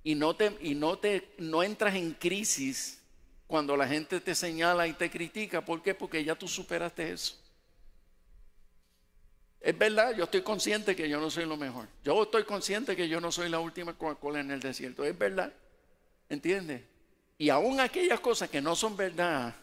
y 0.09 0.15
no 0.15 0.35
te 0.35 0.57
y 0.63 0.75
no 0.75 0.97
te 0.97 1.35
no 1.37 1.63
entras 1.63 1.95
en 1.95 2.15
crisis 2.15 2.99
cuando 3.47 3.77
la 3.77 3.87
gente 3.87 4.23
te 4.23 4.35
señala 4.35 4.87
y 4.87 4.95
te 4.95 5.11
critica, 5.11 5.63
¿por 5.63 5.83
qué? 5.83 5.95
Porque 5.95 6.25
ya 6.25 6.35
tú 6.35 6.49
superaste 6.49 7.13
eso. 7.13 7.37
Es 9.61 9.77
verdad, 9.77 10.17
yo 10.17 10.25
estoy 10.25 10.41
consciente 10.41 10.97
que 10.97 11.11
yo 11.11 11.21
no 11.21 11.29
soy 11.29 11.45
lo 11.45 11.59
mejor. 11.59 11.89
Yo 12.03 12.23
estoy 12.23 12.45
consciente 12.45 12.97
que 12.97 13.07
yo 13.07 13.21
no 13.21 13.31
soy 13.31 13.51
la 13.51 13.59
última 13.59 13.93
Coca-Cola 13.93 14.41
en 14.41 14.51
el 14.51 14.61
desierto. 14.61 15.05
Es 15.05 15.19
verdad. 15.19 15.53
¿Entiendes? 16.31 16.81
Y 17.37 17.51
aún 17.51 17.79
aquellas 17.79 18.21
cosas 18.21 18.49
que 18.49 18.63
no 18.63 18.75
son 18.75 18.97
verdad, 18.97 19.55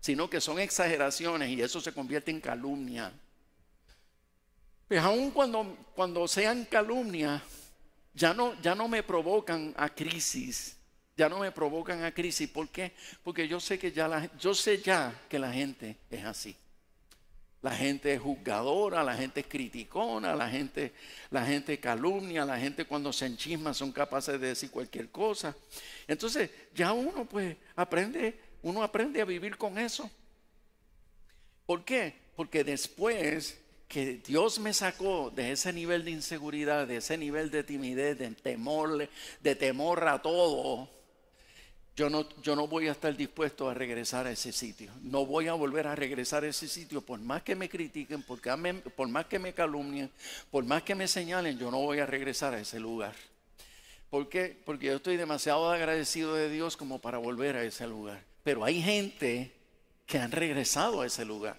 sino 0.00 0.28
que 0.28 0.42
son 0.42 0.58
exageraciones 0.58 1.48
y 1.48 1.62
eso 1.62 1.80
se 1.80 1.94
convierte 1.94 2.30
en 2.30 2.42
calumnia. 2.42 3.14
Pues 4.88 5.00
aún 5.00 5.30
cuando, 5.30 5.74
cuando 5.94 6.28
sean 6.28 6.66
calumnias, 6.66 7.40
ya 8.16 8.32
no, 8.32 8.60
ya 8.62 8.74
no 8.74 8.88
me 8.88 9.02
provocan 9.02 9.74
a 9.76 9.88
crisis. 9.88 10.76
Ya 11.16 11.28
no 11.28 11.38
me 11.38 11.52
provocan 11.52 12.02
a 12.02 12.12
crisis. 12.12 12.48
¿Por 12.48 12.68
qué? 12.68 12.92
Porque 13.22 13.46
yo 13.46 13.60
sé 13.60 13.78
que 13.78 13.92
ya 13.92 14.08
la, 14.08 14.30
yo 14.38 14.54
sé 14.54 14.78
ya 14.82 15.14
que 15.28 15.38
la 15.38 15.52
gente 15.52 15.98
es 16.10 16.24
así. 16.24 16.56
La 17.62 17.70
gente 17.70 18.12
es 18.12 18.20
juzgadora, 18.20 19.02
la 19.02 19.14
gente 19.14 19.40
es 19.40 19.46
criticona, 19.46 20.34
la 20.34 20.48
gente, 20.48 20.92
la 21.30 21.44
gente 21.44 21.78
calumnia, 21.78 22.44
la 22.44 22.58
gente 22.58 22.84
cuando 22.84 23.12
se 23.12 23.26
enchisma 23.26 23.74
son 23.74 23.92
capaces 23.92 24.40
de 24.40 24.48
decir 24.48 24.70
cualquier 24.70 25.10
cosa. 25.10 25.54
Entonces 26.06 26.50
ya 26.74 26.92
uno 26.92 27.24
pues 27.24 27.56
aprende 27.74 28.38
uno 28.62 28.82
aprende 28.82 29.20
a 29.20 29.24
vivir 29.24 29.56
con 29.56 29.78
eso. 29.78 30.10
¿Por 31.66 31.84
qué? 31.84 32.14
Porque 32.34 32.64
después 32.64 33.58
que 33.88 34.20
Dios 34.26 34.58
me 34.58 34.72
sacó 34.72 35.30
de 35.30 35.52
ese 35.52 35.72
nivel 35.72 36.04
de 36.04 36.10
inseguridad, 36.10 36.86
de 36.86 36.96
ese 36.96 37.16
nivel 37.16 37.50
de 37.50 37.62
timidez, 37.62 38.18
de 38.18 38.30
temor, 38.30 39.08
de 39.40 39.54
temor 39.54 40.08
a 40.08 40.20
todo, 40.20 40.88
yo 41.96 42.10
no, 42.10 42.28
yo 42.42 42.54
no 42.54 42.68
voy 42.68 42.88
a 42.88 42.92
estar 42.92 43.16
dispuesto 43.16 43.70
a 43.70 43.74
regresar 43.74 44.26
a 44.26 44.30
ese 44.30 44.52
sitio. 44.52 44.92
No 45.02 45.24
voy 45.24 45.48
a 45.48 45.54
volver 45.54 45.86
a 45.86 45.94
regresar 45.94 46.44
a 46.44 46.48
ese 46.48 46.68
sitio 46.68 47.00
por 47.00 47.18
más 47.20 47.42
que 47.42 47.54
me 47.54 47.70
critiquen, 47.70 48.22
por 48.22 49.08
más 49.08 49.26
que 49.26 49.38
me 49.38 49.54
calumnien, 49.54 50.10
por 50.50 50.64
más 50.64 50.82
que 50.82 50.94
me 50.94 51.08
señalen, 51.08 51.58
yo 51.58 51.70
no 51.70 51.78
voy 51.78 52.00
a 52.00 52.06
regresar 52.06 52.52
a 52.52 52.60
ese 52.60 52.78
lugar. 52.78 53.14
¿Por 54.10 54.28
qué? 54.28 54.60
Porque 54.64 54.86
yo 54.86 54.96
estoy 54.96 55.16
demasiado 55.16 55.70
agradecido 55.70 56.34
de 56.34 56.50
Dios 56.50 56.76
como 56.76 57.00
para 57.00 57.16
volver 57.18 57.56
a 57.56 57.64
ese 57.64 57.86
lugar. 57.86 58.22
Pero 58.44 58.62
hay 58.64 58.82
gente 58.82 59.52
que 60.04 60.18
han 60.18 60.32
regresado 60.32 61.00
a 61.00 61.06
ese 61.06 61.24
lugar. 61.24 61.58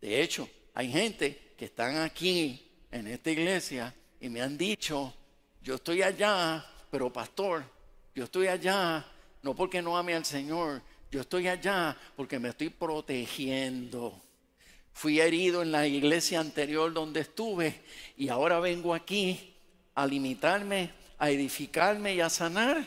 De 0.00 0.22
hecho, 0.22 0.48
hay 0.74 0.90
gente 0.90 1.54
que 1.56 1.66
están 1.66 1.96
aquí 1.98 2.70
en 2.90 3.06
esta 3.06 3.30
iglesia 3.30 3.94
y 4.20 4.28
me 4.28 4.40
han 4.40 4.56
dicho, 4.56 5.14
yo 5.62 5.76
estoy 5.76 6.02
allá, 6.02 6.64
pero 6.90 7.12
pastor, 7.12 7.64
yo 8.14 8.24
estoy 8.24 8.46
allá 8.46 9.06
no 9.42 9.54
porque 9.54 9.82
no 9.82 9.98
ame 9.98 10.14
al 10.14 10.24
Señor, 10.24 10.82
yo 11.10 11.20
estoy 11.20 11.48
allá 11.48 11.96
porque 12.16 12.38
me 12.38 12.50
estoy 12.50 12.70
protegiendo. 12.70 14.20
Fui 14.92 15.20
herido 15.20 15.62
en 15.62 15.72
la 15.72 15.86
iglesia 15.86 16.40
anterior 16.40 16.92
donde 16.92 17.20
estuve 17.20 17.80
y 18.16 18.28
ahora 18.28 18.60
vengo 18.60 18.94
aquí 18.94 19.54
a 19.94 20.06
limitarme, 20.06 20.90
a 21.18 21.30
edificarme 21.30 22.14
y 22.14 22.20
a 22.20 22.30
sanar, 22.30 22.86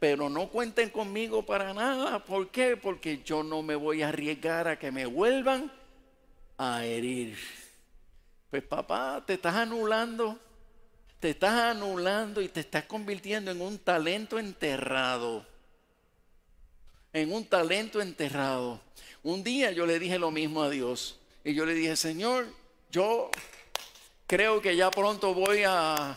pero 0.00 0.28
no 0.28 0.48
cuenten 0.48 0.90
conmigo 0.90 1.46
para 1.46 1.72
nada. 1.72 2.24
¿Por 2.24 2.50
qué? 2.50 2.76
Porque 2.76 3.22
yo 3.24 3.42
no 3.42 3.62
me 3.62 3.76
voy 3.76 4.02
a 4.02 4.08
arriesgar 4.08 4.66
a 4.66 4.78
que 4.78 4.90
me 4.90 5.06
vuelvan 5.06 5.70
a 6.62 6.84
herir. 6.84 7.36
Pues 8.48 8.62
papá, 8.62 9.22
te 9.26 9.34
estás 9.34 9.56
anulando, 9.56 10.38
te 11.18 11.30
estás 11.30 11.54
anulando 11.54 12.40
y 12.40 12.48
te 12.48 12.60
estás 12.60 12.84
convirtiendo 12.84 13.50
en 13.50 13.60
un 13.60 13.78
talento 13.78 14.38
enterrado. 14.38 15.44
En 17.12 17.32
un 17.32 17.44
talento 17.46 18.00
enterrado. 18.00 18.80
Un 19.24 19.42
día 19.42 19.72
yo 19.72 19.86
le 19.86 19.98
dije 19.98 20.18
lo 20.18 20.30
mismo 20.30 20.62
a 20.62 20.70
Dios. 20.70 21.18
Y 21.44 21.54
yo 21.54 21.66
le 21.66 21.74
dije, 21.74 21.96
Señor, 21.96 22.46
yo 22.90 23.30
creo 24.28 24.62
que 24.62 24.76
ya 24.76 24.90
pronto 24.90 25.34
voy 25.34 25.64
a, 25.66 26.16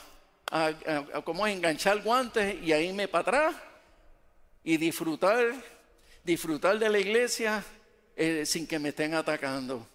como 1.23 1.47
enganchar 1.47 2.03
guantes 2.03 2.61
y 2.61 2.71
a 2.71 2.79
irme 2.79 3.07
para 3.07 3.21
atrás 3.21 3.55
y 4.63 4.77
disfrutar, 4.77 5.53
disfrutar 6.23 6.77
de 6.77 6.89
la 6.89 6.99
iglesia 6.99 7.63
eh, 8.15 8.45
sin 8.45 8.67
que 8.67 8.77
me 8.77 8.89
estén 8.89 9.15
atacando. 9.15 9.87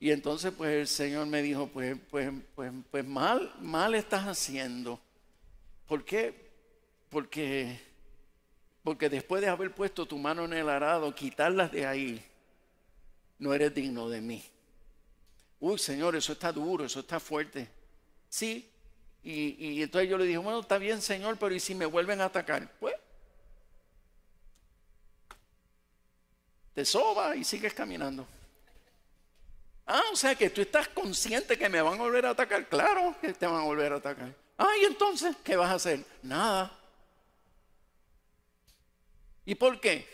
Y 0.00 0.10
entonces 0.10 0.50
pues 0.56 0.72
el 0.72 0.88
Señor 0.88 1.26
me 1.26 1.42
dijo, 1.42 1.66
pues, 1.66 1.94
pues, 2.10 2.32
pues, 2.54 2.72
pues 2.90 3.04
mal, 3.04 3.54
mal 3.60 3.94
estás 3.94 4.24
haciendo. 4.24 4.98
¿Por 5.86 6.06
qué? 6.06 6.50
Porque, 7.10 7.78
porque 8.82 9.10
después 9.10 9.42
de 9.42 9.48
haber 9.48 9.74
puesto 9.74 10.06
tu 10.06 10.16
mano 10.16 10.46
en 10.46 10.54
el 10.54 10.70
arado, 10.70 11.14
quitarlas 11.14 11.70
de 11.70 11.86
ahí, 11.86 12.24
no 13.38 13.52
eres 13.52 13.74
digno 13.74 14.08
de 14.08 14.22
mí. 14.22 14.42
Uy, 15.60 15.78
Señor, 15.78 16.16
eso 16.16 16.32
está 16.32 16.50
duro, 16.50 16.86
eso 16.86 17.00
está 17.00 17.20
fuerte. 17.20 17.68
Sí. 18.30 18.70
Y, 19.22 19.72
y 19.72 19.82
entonces 19.82 20.08
yo 20.08 20.16
le 20.16 20.24
dije, 20.24 20.38
bueno, 20.38 20.60
está 20.60 20.78
bien, 20.78 21.02
Señor, 21.02 21.36
pero 21.38 21.54
¿y 21.54 21.60
si 21.60 21.74
me 21.74 21.84
vuelven 21.84 22.22
a 22.22 22.26
atacar? 22.26 22.72
Pues, 22.80 22.94
te 26.72 26.86
soba 26.86 27.36
y 27.36 27.44
sigues 27.44 27.74
caminando. 27.74 28.26
Ah, 29.92 30.04
o 30.12 30.14
sea 30.14 30.36
que 30.36 30.50
tú 30.50 30.60
estás 30.60 30.86
consciente 30.86 31.58
que 31.58 31.68
me 31.68 31.82
van 31.82 31.94
a 31.94 32.02
volver 32.02 32.24
a 32.24 32.30
atacar. 32.30 32.68
Claro 32.68 33.16
que 33.20 33.32
te 33.32 33.44
van 33.44 33.62
a 33.62 33.64
volver 33.64 33.92
a 33.92 33.96
atacar. 33.96 34.32
Ah, 34.56 34.70
y 34.80 34.84
entonces, 34.84 35.34
¿qué 35.42 35.56
vas 35.56 35.68
a 35.68 35.74
hacer? 35.74 36.04
Nada. 36.22 36.78
¿Y 39.44 39.56
por 39.56 39.80
qué? 39.80 40.06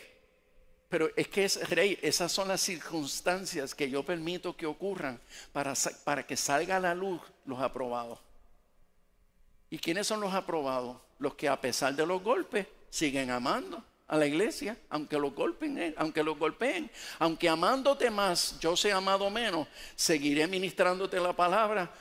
Pero 0.89 1.11
es 1.15 1.27
que 1.27 1.45
es 1.45 1.69
rey, 1.69 1.99
esas 2.01 2.31
son 2.31 2.47
las 2.47 2.61
circunstancias 2.61 3.75
que 3.75 3.87
yo 3.87 4.01
permito 4.03 4.57
que 4.57 4.65
ocurran 4.65 5.21
para, 5.51 5.73
para 6.03 6.25
que 6.25 6.35
salga 6.35 6.77
a 6.77 6.79
la 6.79 6.95
luz 6.95 7.21
los 7.45 7.61
aprobados. 7.61 8.17
¿Y 9.69 9.77
quiénes 9.77 10.07
son 10.07 10.21
los 10.21 10.33
aprobados? 10.33 10.97
Los 11.19 11.35
que 11.35 11.47
a 11.47 11.61
pesar 11.61 11.93
de 11.93 12.05
los 12.07 12.23
golpes 12.23 12.65
siguen 12.89 13.29
amando 13.29 13.83
a 14.07 14.17
la 14.17 14.25
iglesia, 14.25 14.77
aunque 14.89 15.17
lo 15.17 15.31
golpeen, 15.31 15.77
eh, 15.77 15.93
aunque 15.97 16.23
lo 16.23 16.35
golpeen, 16.35 16.89
aunque 17.19 17.49
amándote 17.49 18.09
más, 18.09 18.57
yo 18.59 18.77
sea 18.77 18.97
amado 18.97 19.29
menos, 19.29 19.67
seguiré 19.95 20.47
ministrándote 20.47 21.19
la 21.19 21.33
palabra, 21.33 21.91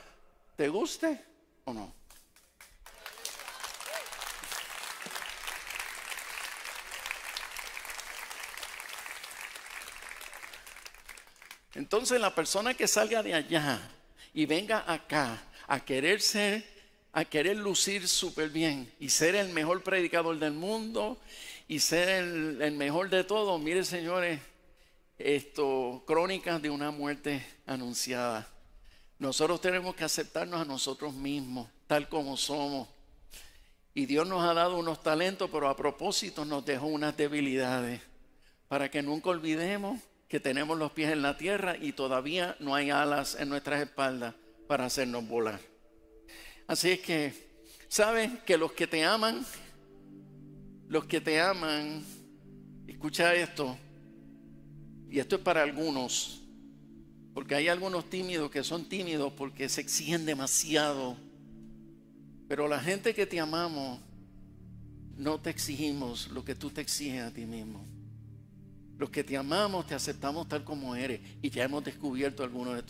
¿te 0.56 0.68
guste 0.68 1.20
o 1.64 1.72
no? 1.72 1.96
Entonces 11.74 12.18
la 12.18 12.34
persona 12.34 12.72
que 12.72 12.88
salga 12.88 13.22
de 13.22 13.34
allá 13.34 13.78
y 14.32 14.46
venga 14.46 14.90
acá 14.90 15.42
a 15.66 15.80
querer 15.80 16.22
ser, 16.22 16.64
a 17.12 17.24
querer 17.24 17.56
lucir 17.56 18.08
súper 18.08 18.48
bien 18.48 18.90
y 18.98 19.10
ser 19.10 19.34
el 19.34 19.50
mejor 19.50 19.82
predicador 19.82 20.38
del 20.38 20.52
mundo 20.52 21.18
y 21.68 21.80
ser 21.80 22.08
el, 22.08 22.72
mejor 22.72 23.10
de 23.10 23.24
todos. 23.24 23.60
Mire, 23.60 23.84
señores, 23.84 24.40
esto, 25.18 26.02
crónicas 26.06 26.62
de 26.62 26.70
una 26.70 26.90
muerte 26.90 27.44
anunciada. 27.66 28.48
Nosotros 29.18 29.60
tenemos 29.60 29.94
que 29.94 30.04
aceptarnos 30.04 30.60
a 30.60 30.64
nosotros 30.64 31.14
mismos, 31.14 31.68
tal 31.86 32.08
como 32.08 32.36
somos. 32.36 32.88
Y 33.94 34.06
Dios 34.06 34.28
nos 34.28 34.44
ha 34.44 34.52
dado 34.52 34.78
unos 34.78 35.02
talentos, 35.02 35.48
pero 35.50 35.68
a 35.68 35.76
propósito 35.76 36.44
nos 36.44 36.64
dejó 36.66 36.86
unas 36.86 37.16
debilidades, 37.16 38.00
para 38.68 38.90
que 38.90 39.02
nunca 39.02 39.30
olvidemos 39.30 40.00
que 40.28 40.40
tenemos 40.40 40.76
los 40.76 40.92
pies 40.92 41.12
en 41.12 41.22
la 41.22 41.38
tierra 41.38 41.76
y 41.80 41.92
todavía 41.92 42.56
no 42.58 42.74
hay 42.74 42.90
alas 42.90 43.36
en 43.38 43.48
nuestras 43.48 43.80
espaldas 43.80 44.34
para 44.66 44.84
hacernos 44.84 45.26
volar. 45.26 45.60
Así 46.66 46.90
es 46.90 47.00
que, 47.00 47.32
¿saben 47.88 48.38
que 48.44 48.58
los 48.58 48.72
que 48.72 48.86
te 48.86 49.04
aman 49.04 49.46
los 50.88 51.04
que 51.06 51.20
te 51.20 51.40
aman, 51.40 52.04
escucha 52.86 53.34
esto, 53.34 53.76
y 55.10 55.18
esto 55.18 55.36
es 55.36 55.42
para 55.42 55.62
algunos, 55.62 56.42
porque 57.34 57.54
hay 57.54 57.68
algunos 57.68 58.08
tímidos 58.08 58.50
que 58.50 58.64
son 58.64 58.88
tímidos 58.88 59.32
porque 59.32 59.68
se 59.68 59.80
exigen 59.80 60.24
demasiado, 60.24 61.16
pero 62.48 62.68
la 62.68 62.80
gente 62.80 63.14
que 63.14 63.26
te 63.26 63.40
amamos, 63.40 64.00
no 65.16 65.40
te 65.40 65.50
exigimos 65.50 66.28
lo 66.28 66.44
que 66.44 66.54
tú 66.54 66.70
te 66.70 66.82
exiges 66.82 67.22
a 67.22 67.32
ti 67.32 67.46
mismo. 67.46 67.84
Los 68.98 69.10
que 69.10 69.24
te 69.24 69.36
amamos 69.36 69.86
te 69.86 69.94
aceptamos 69.94 70.48
tal 70.48 70.64
como 70.64 70.94
eres 70.94 71.20
y 71.42 71.50
ya 71.50 71.64
hemos 71.64 71.84
descubierto 71.84 72.42
algunas 72.42 72.76
de 72.76 72.82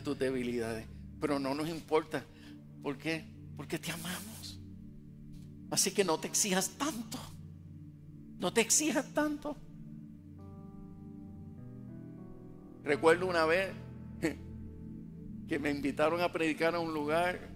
tus, 0.00 0.18
debilidades, 0.18 0.86
pero 1.20 1.38
no 1.38 1.54
nos 1.54 1.68
importa. 1.68 2.24
¿Por 2.82 2.98
qué? 2.98 3.24
Porque 3.56 3.78
te 3.78 3.92
amamos. 3.92 4.41
Así 5.72 5.90
que 5.90 6.04
no 6.04 6.20
te 6.20 6.28
exijas 6.28 6.68
tanto. 6.76 7.18
No 8.38 8.52
te 8.52 8.60
exijas 8.60 9.06
tanto. 9.14 9.56
Recuerdo 12.84 13.26
una 13.26 13.46
vez 13.46 13.72
que 15.48 15.58
me 15.58 15.70
invitaron 15.70 16.20
a 16.20 16.30
predicar 16.30 16.74
a 16.74 16.78
un 16.78 16.92
lugar 16.92 17.48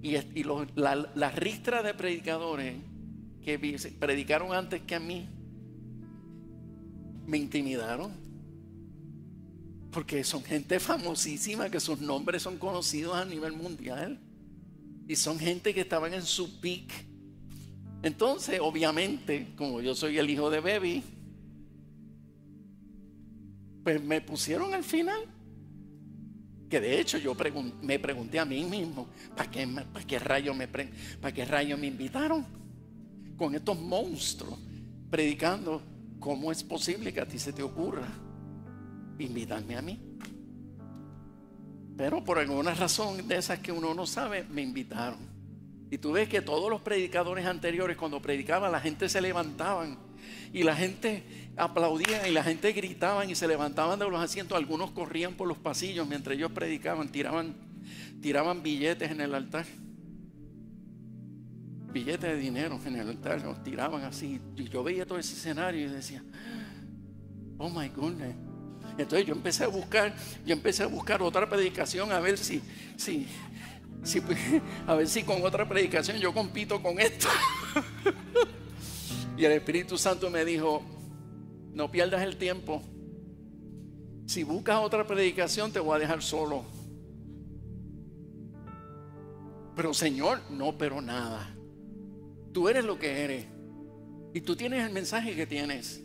y, 0.00 0.16
la, 0.76 1.30
ristra 1.36 1.82
de 1.82 1.92
predicadores 1.92 2.74
que 3.44 3.58
predicaron 4.00 4.54
antes 4.54 4.80
que 4.80 4.94
a 4.94 5.00
mí 5.00 5.28
me 7.26 7.36
intimidaron. 7.36 8.12
Porque 9.90 10.24
son 10.24 10.42
gente 10.42 10.80
famosísima 10.80 11.68
que 11.68 11.80
sus 11.80 12.00
nombres 12.00 12.40
son 12.40 12.56
conocidos 12.56 13.14
a 13.14 13.26
nivel 13.26 13.52
mundial. 13.52 14.18
Y 15.06 15.16
son 15.16 15.38
gente 15.38 15.74
que 15.74 15.82
estaban 15.82 16.14
en 16.14 16.22
su 16.22 16.58
peak 16.58 17.11
entonces, 18.02 18.58
obviamente, 18.60 19.52
como 19.56 19.80
yo 19.80 19.94
soy 19.94 20.18
el 20.18 20.28
hijo 20.28 20.50
de 20.50 20.60
Baby, 20.60 21.02
pues 23.84 24.02
me 24.02 24.20
pusieron 24.20 24.74
al 24.74 24.82
final. 24.82 25.20
Que 26.68 26.80
de 26.80 27.00
hecho 27.00 27.18
yo 27.18 27.36
me 27.82 27.98
pregunté 27.98 28.38
a 28.38 28.44
mí 28.44 28.64
mismo, 28.64 29.06
¿para 29.36 29.50
qué, 29.50 29.66
para 29.66 30.06
qué 30.06 30.18
rayos 30.18 30.56
me, 30.56 30.66
qué 31.34 31.44
me 31.78 31.86
invitaron? 31.86 32.46
Con 33.36 33.54
estos 33.54 33.78
monstruos 33.78 34.58
predicando, 35.10 35.82
¿cómo 36.18 36.50
es 36.50 36.64
posible 36.64 37.12
que 37.12 37.20
a 37.20 37.26
ti 37.26 37.38
se 37.38 37.52
te 37.52 37.62
ocurra 37.62 38.08
invitarme 39.18 39.76
a 39.76 39.82
mí? 39.82 40.00
Pero 41.96 42.24
por 42.24 42.38
alguna 42.38 42.74
razón 42.74 43.28
de 43.28 43.36
esas 43.36 43.58
que 43.58 43.70
uno 43.70 43.92
no 43.94 44.06
sabe, 44.06 44.44
me 44.44 44.62
invitaron. 44.62 45.31
Y 45.92 45.98
tú 45.98 46.12
ves 46.12 46.26
que 46.26 46.40
todos 46.40 46.70
los 46.70 46.80
predicadores 46.80 47.44
anteriores, 47.44 47.98
cuando 47.98 48.22
predicaban, 48.22 48.72
la 48.72 48.80
gente 48.80 49.10
se 49.10 49.20
levantaban 49.20 49.98
Y 50.50 50.62
la 50.62 50.74
gente 50.74 51.22
aplaudía 51.54 52.26
y 52.26 52.32
la 52.32 52.42
gente 52.42 52.72
gritaban 52.72 53.28
y 53.28 53.34
se 53.34 53.46
levantaban 53.46 53.98
de 53.98 54.08
los 54.08 54.18
asientos. 54.18 54.56
Algunos 54.56 54.90
corrían 54.92 55.34
por 55.34 55.46
los 55.46 55.58
pasillos 55.58 56.08
mientras 56.08 56.34
ellos 56.34 56.50
predicaban, 56.50 57.12
tiraban, 57.12 57.54
tiraban 58.22 58.62
billetes 58.62 59.10
en 59.10 59.20
el 59.20 59.34
altar. 59.34 59.66
Billetes 61.92 62.22
de 62.22 62.36
dinero 62.38 62.80
en 62.86 62.96
el 62.96 63.10
altar, 63.10 63.42
los 63.42 63.62
tiraban 63.62 64.02
así. 64.04 64.40
Y 64.56 64.70
yo 64.70 64.82
veía 64.82 65.04
todo 65.04 65.18
ese 65.18 65.34
escenario 65.34 65.88
y 65.88 65.90
decía, 65.90 66.24
oh 67.58 67.68
my 67.68 67.90
goodness. 67.90 68.34
Entonces 68.96 69.26
yo 69.26 69.34
empecé 69.34 69.64
a 69.64 69.68
buscar, 69.68 70.14
yo 70.46 70.54
empecé 70.54 70.84
a 70.84 70.86
buscar 70.86 71.20
otra 71.20 71.46
predicación 71.50 72.12
a 72.12 72.20
ver 72.20 72.38
si, 72.38 72.62
si, 72.96 73.26
si 74.02 74.20
a 74.86 74.94
ver 74.94 75.08
si 75.08 75.22
con 75.22 75.42
otra 75.42 75.68
predicación 75.68 76.18
yo 76.18 76.32
compito 76.32 76.82
con 76.82 77.00
esto. 77.00 77.28
y 79.36 79.44
el 79.44 79.52
Espíritu 79.52 79.96
Santo 79.98 80.30
me 80.30 80.44
dijo, 80.44 80.82
no 81.72 81.90
pierdas 81.90 82.22
el 82.22 82.36
tiempo. 82.36 82.82
Si 84.26 84.44
buscas 84.44 84.80
otra 84.80 85.06
predicación 85.06 85.72
te 85.72 85.80
voy 85.80 85.96
a 85.96 85.98
dejar 85.98 86.22
solo. 86.22 86.64
Pero 89.74 89.94
Señor, 89.94 90.40
no, 90.50 90.76
pero 90.76 91.00
nada. 91.00 91.54
Tú 92.52 92.68
eres 92.68 92.84
lo 92.84 92.98
que 92.98 93.24
eres. 93.24 93.46
Y 94.34 94.40
tú 94.42 94.56
tienes 94.56 94.86
el 94.86 94.92
mensaje 94.92 95.34
que 95.34 95.46
tienes. 95.46 96.02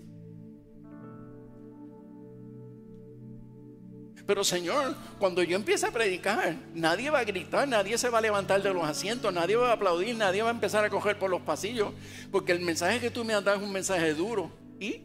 Pero 4.28 4.44
Señor, 4.44 4.94
cuando 5.20 5.42
yo 5.42 5.56
empiece 5.56 5.88
a 5.88 5.92
predicar, 5.92 6.58
nadie 6.74 7.10
va 7.10 7.20
a 7.20 7.24
gritar, 7.24 7.66
nadie 7.66 7.98
se 7.98 8.10
va 8.10 8.18
a 8.18 8.22
levantar 8.22 8.62
de 8.62 8.74
los 8.74 8.84
asientos, 8.84 9.34
nadie 9.34 9.56
va 9.56 9.70
a 9.70 9.76
aplaudir, 9.76 10.18
nadie 10.18 10.42
va 10.42 10.50
a 10.50 10.52
empezar 10.52 10.84
a 10.84 10.90
coger 10.90 11.18
por 11.18 11.30
los 11.30 11.40
pasillos, 11.42 11.94
porque 12.30 12.52
el 12.52 12.60
mensaje 12.60 13.00
que 13.00 13.10
tú 13.10 13.24
me 13.24 13.34
has 13.34 13.42
dado 13.42 13.56
es 13.56 13.64
un 13.64 13.72
mensaje 13.72 14.14
duro. 14.14 14.52
¿Y? 14.82 15.02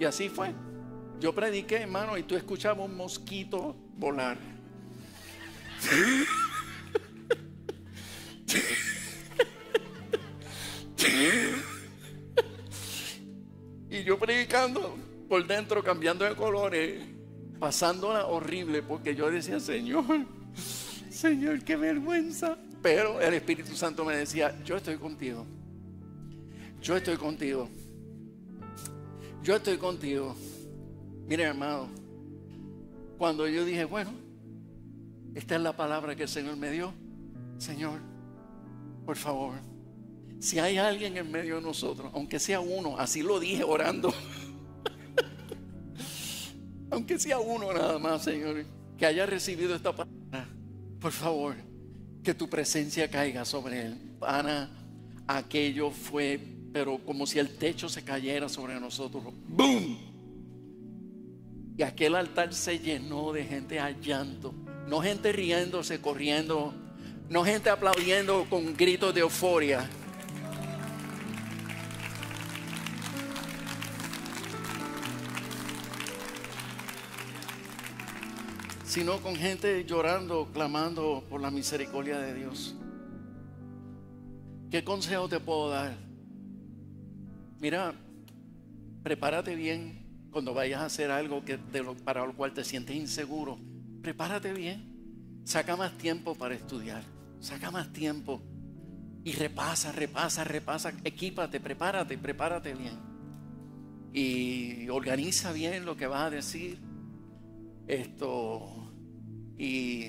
Y 0.00 0.04
así 0.04 0.28
fue. 0.28 0.52
Yo 1.20 1.32
prediqué, 1.32 1.82
hermano, 1.82 2.18
y 2.18 2.24
tú 2.24 2.34
escuchabas 2.34 2.86
un 2.86 2.96
mosquito 2.96 3.76
volar. 3.96 4.36
y 13.88 14.02
yo 14.02 14.18
predicando 14.18 15.09
por 15.30 15.46
dentro 15.46 15.80
cambiando 15.84 16.24
de 16.24 16.34
colores, 16.34 17.00
pasándola 17.60 18.26
horrible, 18.26 18.82
porque 18.82 19.14
yo 19.14 19.30
decía, 19.30 19.60
Señor, 19.60 20.26
Señor, 21.08 21.62
qué 21.62 21.76
vergüenza. 21.76 22.58
Pero 22.82 23.20
el 23.20 23.34
Espíritu 23.34 23.76
Santo 23.76 24.04
me 24.04 24.16
decía, 24.16 24.60
yo 24.64 24.76
estoy 24.76 24.96
contigo. 24.96 25.46
Yo 26.82 26.96
estoy 26.96 27.16
contigo. 27.16 27.68
Yo 29.44 29.54
estoy 29.54 29.78
contigo. 29.78 30.34
Mire, 31.28 31.44
hermano, 31.44 31.88
cuando 33.16 33.46
yo 33.46 33.64
dije, 33.64 33.84
bueno, 33.84 34.10
esta 35.36 35.54
es 35.54 35.60
la 35.60 35.76
palabra 35.76 36.16
que 36.16 36.24
el 36.24 36.28
Señor 36.28 36.56
me 36.56 36.72
dio, 36.72 36.92
Señor, 37.56 38.00
por 39.06 39.16
favor, 39.16 39.54
si 40.40 40.58
hay 40.58 40.78
alguien 40.78 41.16
en 41.16 41.30
medio 41.30 41.54
de 41.56 41.62
nosotros, 41.62 42.10
aunque 42.14 42.40
sea 42.40 42.58
uno, 42.58 42.98
así 42.98 43.22
lo 43.22 43.38
dije 43.38 43.62
orando. 43.62 44.12
aunque 46.90 47.18
sea 47.18 47.38
uno 47.38 47.72
nada 47.72 47.98
más, 47.98 48.24
Señor, 48.24 48.64
que 48.98 49.06
haya 49.06 49.26
recibido 49.26 49.74
esta 49.74 49.94
palabra, 49.94 50.48
por 51.00 51.12
favor, 51.12 51.56
que 52.22 52.34
tu 52.34 52.48
presencia 52.48 53.08
caiga 53.10 53.44
sobre 53.44 53.86
él. 53.86 53.96
Ana, 54.20 54.70
aquello 55.26 55.90
fue, 55.90 56.40
pero 56.72 56.98
como 56.98 57.26
si 57.26 57.38
el 57.38 57.56
techo 57.56 57.88
se 57.88 58.02
cayera 58.02 58.48
sobre 58.48 58.78
nosotros. 58.78 59.22
¡Boom! 59.48 60.10
Y 61.76 61.82
aquel 61.82 62.14
altar 62.14 62.52
se 62.52 62.78
llenó 62.78 63.32
de 63.32 63.44
gente 63.44 63.78
hallando, 63.78 64.52
no 64.86 65.00
gente 65.00 65.32
riéndose, 65.32 66.00
corriendo, 66.00 66.74
no 67.30 67.44
gente 67.44 67.70
aplaudiendo 67.70 68.46
con 68.50 68.76
gritos 68.76 69.14
de 69.14 69.20
euforia. 69.22 69.88
Sino 78.90 79.18
con 79.20 79.36
gente 79.36 79.84
llorando, 79.84 80.48
clamando 80.52 81.24
por 81.30 81.40
la 81.40 81.52
misericordia 81.52 82.18
de 82.18 82.34
Dios. 82.34 82.74
¿Qué 84.68 84.82
consejo 84.82 85.28
te 85.28 85.38
puedo 85.38 85.70
dar? 85.70 85.96
Mira, 87.60 87.94
prepárate 89.04 89.54
bien 89.54 90.28
cuando 90.32 90.54
vayas 90.54 90.80
a 90.80 90.86
hacer 90.86 91.12
algo 91.12 91.44
que, 91.44 91.56
para 92.04 92.26
lo 92.26 92.34
cual 92.34 92.52
te 92.52 92.64
sientes 92.64 92.96
inseguro. 92.96 93.60
Prepárate 94.02 94.52
bien. 94.52 95.40
Saca 95.44 95.76
más 95.76 95.96
tiempo 95.96 96.34
para 96.34 96.56
estudiar. 96.56 97.04
Saca 97.38 97.70
más 97.70 97.92
tiempo. 97.92 98.42
Y 99.22 99.34
repasa, 99.34 99.92
repasa, 99.92 100.42
repasa. 100.42 100.92
Equípate, 101.04 101.60
prepárate, 101.60 102.18
prepárate 102.18 102.74
bien. 102.74 102.98
Y 104.12 104.88
organiza 104.88 105.52
bien 105.52 105.84
lo 105.84 105.96
que 105.96 106.08
vas 106.08 106.22
a 106.22 106.30
decir. 106.30 106.89
Esto 107.90 108.70
y, 109.58 110.04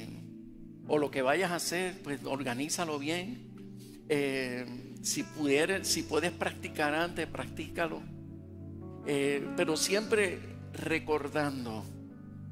o 0.87 0.99
lo 0.99 1.09
que 1.09 1.23
vayas 1.23 1.49
a 1.49 1.55
hacer, 1.55 1.99
pues 2.03 2.23
organízalo 2.23 2.99
bien. 2.99 4.05
Eh, 4.07 4.93
si, 5.01 5.23
pudieras, 5.23 5.87
si 5.87 6.03
puedes 6.03 6.31
practicar 6.31 6.93
antes, 6.93 7.25
practícalo. 7.25 8.03
Eh, 9.07 9.43
pero 9.57 9.77
siempre 9.77 10.37
recordando, 10.73 11.83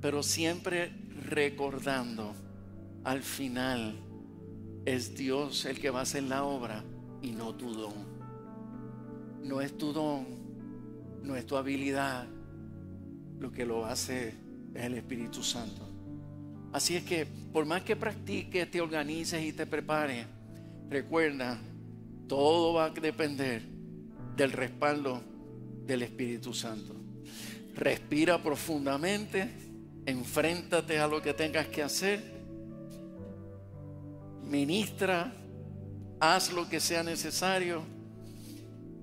pero 0.01 0.23
siempre 0.23 0.93
recordando, 1.27 2.33
al 3.03 3.21
final 3.21 3.99
es 4.85 5.15
Dios 5.15 5.65
el 5.65 5.79
que 5.79 5.91
va 5.91 5.99
a 5.99 6.03
hacer 6.03 6.23
la 6.23 6.43
obra 6.43 6.83
y 7.21 7.33
no 7.33 7.53
tu 7.53 7.71
don. 7.75 7.93
No 9.43 9.61
es 9.61 9.77
tu 9.77 9.93
don, 9.93 10.25
no 11.21 11.35
es 11.35 11.45
tu 11.45 11.55
habilidad, 11.55 12.27
lo 13.37 13.51
que 13.51 13.63
lo 13.63 13.85
hace 13.85 14.48
es 14.73 14.83
el 14.83 14.95
Espíritu 14.95 15.43
Santo. 15.43 15.87
Así 16.71 16.95
es 16.95 17.03
que 17.03 17.25
por 17.25 17.65
más 17.65 17.81
que 17.81 17.95
practiques, 17.95 18.69
te 18.69 18.79
organices 18.79 19.43
y 19.43 19.53
te 19.53 19.65
prepares, 19.65 20.25
recuerda, 20.89 21.59
todo 22.27 22.73
va 22.73 22.85
a 22.85 22.89
depender 22.91 23.63
del 24.35 24.51
respaldo 24.51 25.21
del 25.85 26.03
Espíritu 26.03 26.53
Santo. 26.53 26.95
Respira 27.75 28.41
profundamente, 28.41 29.49
enfréntate 30.05 30.99
a 30.99 31.07
lo 31.07 31.21
que 31.21 31.33
tengas 31.33 31.67
que 31.67 31.81
hacer, 31.81 32.21
ministra, 34.43 35.33
haz 36.19 36.51
lo 36.51 36.69
que 36.69 36.79
sea 36.79 37.03
necesario, 37.03 37.81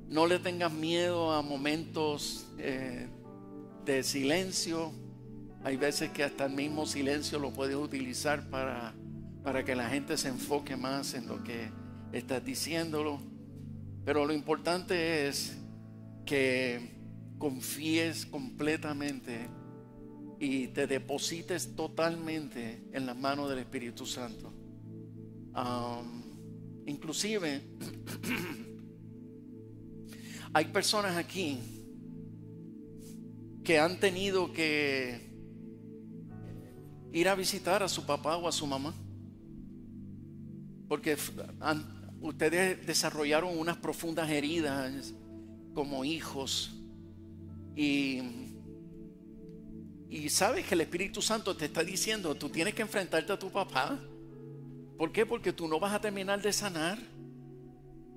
no 0.08 0.26
le 0.26 0.38
tengas 0.38 0.72
miedo 0.72 1.32
a 1.32 1.42
momentos 1.42 2.46
eh, 2.58 3.08
de 3.84 4.02
silencio 4.04 4.92
hay 5.66 5.76
veces 5.76 6.12
que 6.12 6.22
hasta 6.22 6.46
el 6.46 6.52
mismo 6.52 6.86
silencio 6.86 7.40
lo 7.40 7.52
puedes 7.52 7.74
utilizar 7.74 8.48
para, 8.50 8.94
para 9.42 9.64
que 9.64 9.74
la 9.74 9.88
gente 9.88 10.16
se 10.16 10.28
enfoque 10.28 10.76
más 10.76 11.12
en 11.14 11.26
lo 11.26 11.42
que 11.42 11.72
estás 12.12 12.44
diciéndolo. 12.44 13.20
Pero 14.04 14.24
lo 14.26 14.32
importante 14.32 15.26
es 15.26 15.58
que 16.24 16.92
confíes 17.38 18.26
completamente 18.26 19.48
y 20.38 20.68
te 20.68 20.86
deposites 20.86 21.74
totalmente 21.74 22.84
en 22.92 23.04
las 23.04 23.16
manos 23.16 23.50
del 23.50 23.58
Espíritu 23.58 24.06
Santo. 24.06 24.52
inclusive, 26.86 27.60
hay 30.54 30.64
personas 30.66 31.16
aquí 31.16 31.58
que 33.64 33.80
han 33.80 33.98
tenido 33.98 34.52
que 34.52 35.34
ir 37.16 37.30
a 37.30 37.34
visitar 37.34 37.82
a 37.82 37.88
su 37.88 38.04
papá 38.04 38.36
o 38.36 38.46
a 38.46 38.52
su 38.52 38.66
mamá. 38.66 38.94
Porque 40.86 41.16
ustedes 42.20 42.86
desarrollaron 42.86 43.58
unas 43.58 43.78
profundas 43.78 44.28
heridas 44.30 45.14
como 45.74 46.04
hijos. 46.04 46.74
Y, 47.74 48.20
y 50.10 50.28
sabes 50.28 50.66
que 50.66 50.74
el 50.74 50.82
Espíritu 50.82 51.22
Santo 51.22 51.56
te 51.56 51.64
está 51.64 51.82
diciendo, 51.82 52.34
tú 52.34 52.50
tienes 52.50 52.74
que 52.74 52.82
enfrentarte 52.82 53.32
a 53.32 53.38
tu 53.38 53.50
papá. 53.50 53.98
¿Por 54.98 55.10
qué? 55.10 55.24
Porque 55.24 55.54
tú 55.54 55.66
no 55.68 55.80
vas 55.80 55.94
a 55.94 56.00
terminar 56.00 56.42
de 56.42 56.52
sanar. 56.52 56.98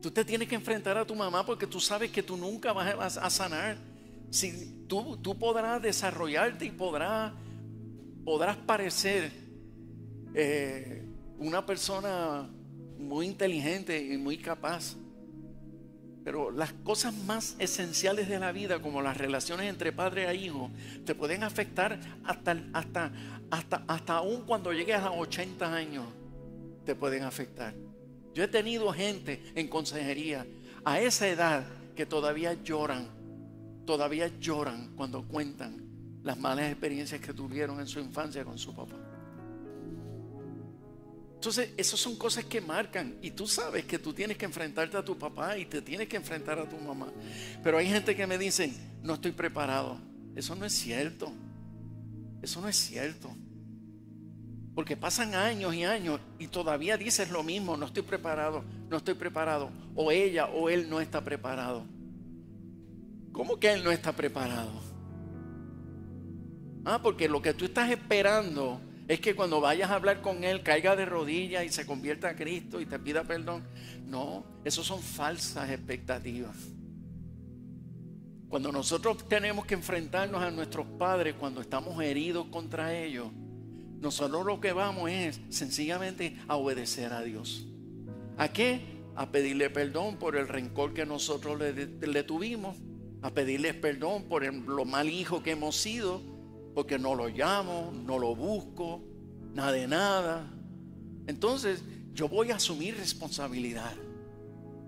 Tú 0.01 0.11
te 0.11 0.25
tienes 0.25 0.49
que 0.49 0.55
enfrentar 0.55 0.97
a 0.97 1.05
tu 1.05 1.15
mamá 1.15 1.45
porque 1.45 1.67
tú 1.67 1.79
sabes 1.79 2.11
que 2.11 2.21
tú 2.21 2.35
nunca 2.35 2.73
vas 2.73 3.17
a 3.17 3.29
sanar. 3.29 3.77
Si 4.29 4.85
tú, 4.87 5.17
tú 5.17 5.39
podrás 5.39 5.81
desarrollarte 5.81 6.65
y 6.65 6.71
podrás 6.71 7.33
podrás 8.29 8.57
parecer 8.57 9.31
eh, 10.35 11.03
una 11.39 11.65
persona 11.65 12.47
muy 12.99 13.25
inteligente 13.25 13.99
y 13.99 14.19
muy 14.19 14.37
capaz, 14.37 14.95
Pero 16.23 16.51
las 16.51 16.71
cosas 16.73 17.11
más 17.25 17.55
esenciales 17.57 18.29
de 18.29 18.37
la 18.37 18.51
vida, 18.51 18.83
como 18.83 19.01
las 19.01 19.17
relaciones 19.17 19.67
entre 19.67 19.91
padre 19.91 20.29
e 20.29 20.35
hijo, 20.35 20.69
te 21.07 21.15
pueden 21.15 21.41
afectar 21.41 21.99
hasta, 22.23 22.55
hasta, 22.71 23.11
hasta, 23.49 23.83
hasta 23.87 24.13
aún 24.17 24.43
cuando 24.45 24.73
llegues 24.73 24.97
a 24.97 25.05
los 25.05 25.17
80 25.21 25.73
años, 25.73 26.05
te 26.85 26.93
pueden 26.93 27.23
afectar. 27.23 27.73
Yo 28.35 28.43
he 28.43 28.47
tenido 28.47 28.93
gente 28.93 29.41
en 29.55 29.67
consejería 29.67 30.45
a 30.85 30.99
esa 30.99 31.27
edad 31.27 31.63
que 31.95 32.05
todavía 32.05 32.53
lloran, 32.61 33.07
todavía 33.87 34.27
lloran 34.39 34.93
cuando 34.95 35.23
cuentan 35.23 35.88
las 36.23 36.37
malas 36.37 36.69
experiencias 36.69 37.21
que 37.21 37.33
tuvieron 37.33 37.79
en 37.79 37.87
su 37.87 37.99
infancia 37.99 38.43
con 38.43 38.57
su 38.57 38.75
papá. 38.75 38.95
Entonces, 41.35 41.69
esas 41.77 41.97
son 41.97 42.17
cosas 42.17 42.43
que 42.43 42.59
marcan. 42.59 43.15
Y 43.21 43.31
tú 43.31 43.47
sabes 43.47 43.85
que 43.85 43.97
tú 43.97 44.11
tienes 44.11 44.35
que 44.35 44.43
enfrentarte 44.43 44.97
a 44.97 45.05
tu 45.05 45.17
papá 45.17 45.57
y 45.57 45.65
te 45.65 45.81
tienes 45.81 46.09
que 46.09 46.17
enfrentar 46.17 46.59
a 46.59 46.67
tu 46.67 46.77
mamá. 46.77 47.07
Pero 47.63 47.77
hay 47.77 47.87
gente 47.87 48.13
que 48.13 48.27
me 48.27 48.37
dice, 48.37 48.73
no 49.01 49.13
estoy 49.13 49.31
preparado. 49.31 49.97
Eso 50.35 50.53
no 50.55 50.65
es 50.65 50.73
cierto. 50.73 51.31
Eso 52.41 52.59
no 52.59 52.67
es 52.67 52.75
cierto. 52.75 53.33
Porque 54.75 54.97
pasan 54.97 55.33
años 55.33 55.73
y 55.73 55.85
años 55.85 56.19
y 56.39 56.47
todavía 56.47 56.97
dices 56.97 57.31
lo 57.31 57.41
mismo, 57.41 57.77
no 57.77 57.85
estoy 57.85 58.03
preparado, 58.03 58.63
no 58.89 58.97
estoy 58.97 59.13
preparado. 59.13 59.71
O 59.95 60.11
ella 60.11 60.47
o 60.47 60.69
él 60.69 60.89
no 60.89 60.99
está 60.99 61.23
preparado. 61.23 61.85
¿Cómo 63.31 63.59
que 63.59 63.71
él 63.71 63.81
no 63.81 63.91
está 63.91 64.11
preparado? 64.11 64.88
Ah, 66.91 66.99
porque 67.03 67.29
lo 67.29 67.39
que 67.39 67.53
tú 67.53 67.65
estás 67.65 67.91
esperando 67.91 68.81
es 69.07 69.19
que 69.19 69.35
cuando 69.35 69.61
vayas 69.61 69.91
a 69.91 69.93
hablar 69.93 70.21
con 70.23 70.43
Él 70.43 70.63
caiga 70.63 70.95
de 70.95 71.05
rodillas 71.05 71.63
y 71.63 71.69
se 71.69 71.85
convierta 71.85 72.29
a 72.29 72.35
Cristo 72.35 72.81
y 72.81 72.87
te 72.87 72.97
pida 72.97 73.23
perdón. 73.25 73.63
No, 74.07 74.43
eso 74.65 74.83
son 74.83 74.99
falsas 74.99 75.69
expectativas. 75.69 76.55
Cuando 78.47 78.71
nosotros 78.71 79.27
tenemos 79.29 79.67
que 79.67 79.75
enfrentarnos 79.75 80.41
a 80.41 80.49
nuestros 80.49 80.87
padres 80.97 81.35
cuando 81.35 81.61
estamos 81.61 82.01
heridos 82.01 82.47
contra 82.47 82.97
ellos, 82.97 83.27
nosotros 84.01 84.43
lo 84.43 84.59
que 84.59 84.73
vamos 84.73 85.11
es 85.11 85.39
sencillamente 85.49 86.37
a 86.47 86.55
obedecer 86.55 87.13
a 87.13 87.21
Dios. 87.21 87.67
¿A 88.35 88.47
qué? 88.47 88.81
A 89.15 89.29
pedirle 89.29 89.69
perdón 89.69 90.17
por 90.17 90.35
el 90.35 90.47
rencor 90.47 90.95
que 90.95 91.05
nosotros 91.05 91.59
le, 91.59 92.23
tuvimos, 92.23 92.77
a 93.21 93.29
pedirles 93.29 93.75
perdón 93.75 94.23
por 94.23 94.43
lo 94.51 94.85
mal 94.85 95.07
hijo 95.07 95.43
que 95.43 95.51
hemos 95.51 95.75
sido, 95.75 96.38
porque 96.79 96.97
no 96.97 97.13
lo 97.13 97.27
llamo, 97.27 97.91
no 98.05 98.17
lo 98.17 98.33
busco, 98.33 99.03
nada 99.53 99.73
de 99.73 99.85
nada. 99.85 100.49
Entonces 101.27 101.83
yo 102.13 102.29
voy 102.29 102.51
a 102.51 102.55
asumir 102.55 102.95
responsabilidad. 102.95 103.91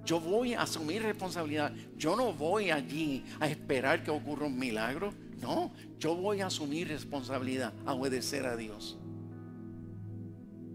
Yo 0.06 0.22
voy 0.22 0.54
a 0.54 0.62
asumir 0.62 1.04
responsabilidad. 1.04 1.74
Yo 1.98 2.16
no 2.16 2.32
voy 2.32 2.72
allí 2.72 3.26
a 3.42 3.50
esperar 3.50 4.06
que 4.06 4.10
ocurra 4.10 4.46
un 4.46 4.58
milagro. 4.58 5.14
No, 5.42 5.74
yo 6.00 6.16
voy 6.16 6.40
a 6.40 6.46
asumir 6.46 6.88
responsabilidad, 6.88 7.74
a 7.86 7.94
obedecer 7.94 8.46
a 8.46 8.56
Dios. 8.56 8.98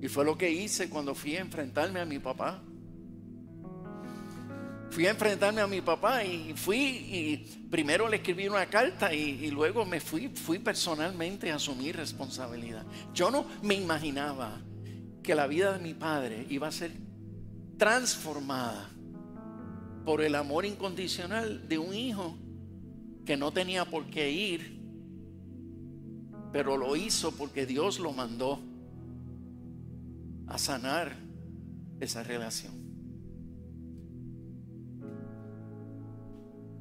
Y 0.02 0.08
fue 0.08 0.26
lo 0.26 0.36
que 0.36 0.52
hice 0.52 0.90
cuando 0.90 1.14
fui 1.14 1.34
a 1.36 1.40
enfrentarme 1.40 1.98
a 1.98 2.04
mi 2.04 2.18
papá 2.18 2.62
fui 4.96 5.06
a 5.06 5.10
enfrentarme 5.10 5.60
a 5.60 5.66
mi 5.66 5.82
papá 5.82 6.24
y 6.24 6.54
fui 6.54 6.78
y 6.78 7.36
primero 7.70 8.08
le 8.08 8.16
escribí 8.16 8.48
una 8.48 8.64
carta 8.64 9.12
y, 9.12 9.50
luego 9.50 9.84
me 9.84 10.00
fui, 10.00 10.28
fui 10.28 10.58
personalmente 10.58 11.52
a 11.52 11.56
asumir 11.56 11.96
responsabilidad. 11.96 12.82
Yo 13.12 13.30
no 13.30 13.44
me 13.60 13.74
imaginaba 13.74 14.58
que 15.22 15.34
la 15.34 15.46
vida 15.48 15.74
de 15.74 15.80
mi 15.80 15.92
padre 15.92 16.46
iba 16.48 16.68
a 16.68 16.72
ser 16.72 16.92
transformada 17.76 18.88
por 20.06 20.22
el 20.22 20.34
amor 20.34 20.64
incondicional 20.64 21.68
de 21.68 21.76
un 21.76 21.92
hijo 21.92 22.34
que 23.26 23.36
no 23.36 23.52
tenía 23.52 23.84
por 23.84 24.06
qué 24.06 24.30
ir, 24.30 24.80
pero 26.54 26.78
lo 26.78 26.96
hizo 26.96 27.32
porque 27.32 27.66
Dios 27.66 27.98
lo 27.98 28.14
mandó 28.14 28.60
a 30.46 30.56
sanar 30.56 31.14
esa 32.00 32.22
relación. 32.22 32.85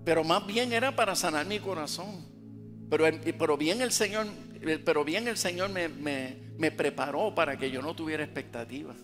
Pero 0.06 0.24
más 0.24 0.46
bien 0.46 0.72
era 0.72 0.96
para 0.96 1.16
sanar 1.16 1.48
mi 1.48 1.60
corazón. 1.60 2.24
Pero, 2.90 3.06
pero 3.40 3.58
bien 3.58 3.82
el 3.82 3.92
Señor, 3.92 4.28
pero 4.86 5.04
bien 5.04 5.28
el 5.28 5.36
Señor 5.36 5.72
me, 5.72 5.90
me, 5.90 6.72
preparó 6.72 7.34
para 7.34 7.58
que 7.58 7.72
yo 7.72 7.82
no 7.82 7.96
tuviera 7.96 8.24
expectativas. 8.24 8.98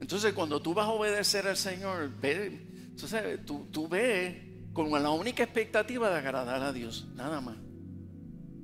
Entonces 0.00 0.32
cuando 0.32 0.60
tú 0.60 0.74
vas 0.74 0.86
a 0.86 0.90
obedecer 0.90 1.46
al 1.46 1.56
Señor, 1.56 2.10
ve, 2.20 2.66
entonces, 2.90 3.44
tú, 3.46 3.68
tú 3.70 3.88
ves 3.88 4.36
con 4.72 4.90
la 4.90 5.10
única 5.10 5.44
expectativa 5.44 6.10
de 6.10 6.16
agradar 6.16 6.62
a 6.62 6.72
Dios, 6.72 7.06
nada 7.14 7.40
más. 7.40 7.56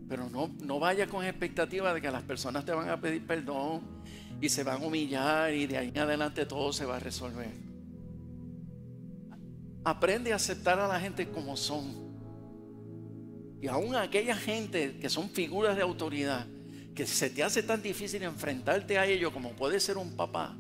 Pero 0.09 0.29
no, 0.29 0.49
no 0.61 0.81
vayas 0.81 1.09
con 1.09 1.25
expectativa 1.25 1.95
de 1.95 2.01
que 2.01 2.11
las 2.11 2.25
personas 2.25 2.65
te 2.65 2.73
van 2.73 2.89
a 2.89 3.01
pedir 3.01 3.25
perdón 3.27 4.03
y 4.41 4.49
se 4.49 4.65
van 4.65 4.83
a 4.83 4.87
humillar 4.87 5.53
y 5.53 5.67
de 5.67 5.79
ahí 5.79 5.89
en 5.89 5.99
adelante 5.99 6.45
todo 6.47 6.73
se 6.73 6.85
va 6.85 6.97
a 6.97 7.01
resolver. 7.01 7.74
Aprende 9.85 10.33
a 10.33 10.37
aceptar 10.37 10.81
a 10.81 10.89
la 10.89 10.99
gente 10.99 11.29
como 11.29 11.57
son. 11.57 12.05
Y 13.61 13.69
aún 13.69 13.95
aquella 13.95 14.37
gente 14.37 14.99
que 14.99 15.09
son 15.09 15.29
figuras 15.31 15.77
de 15.77 15.83
autoridad, 15.83 16.47
que 16.95 17.07
se 17.07 17.31
te 17.31 17.43
hace 17.43 17.63
tan 17.63 17.83
difícil 17.83 18.23
enfrentarte 18.23 18.99
a 18.99 19.07
ellos 19.07 19.33
como 19.33 19.53
puede 19.53 19.81
ser 19.81 19.99
un 19.99 20.17
papá, 20.17 20.57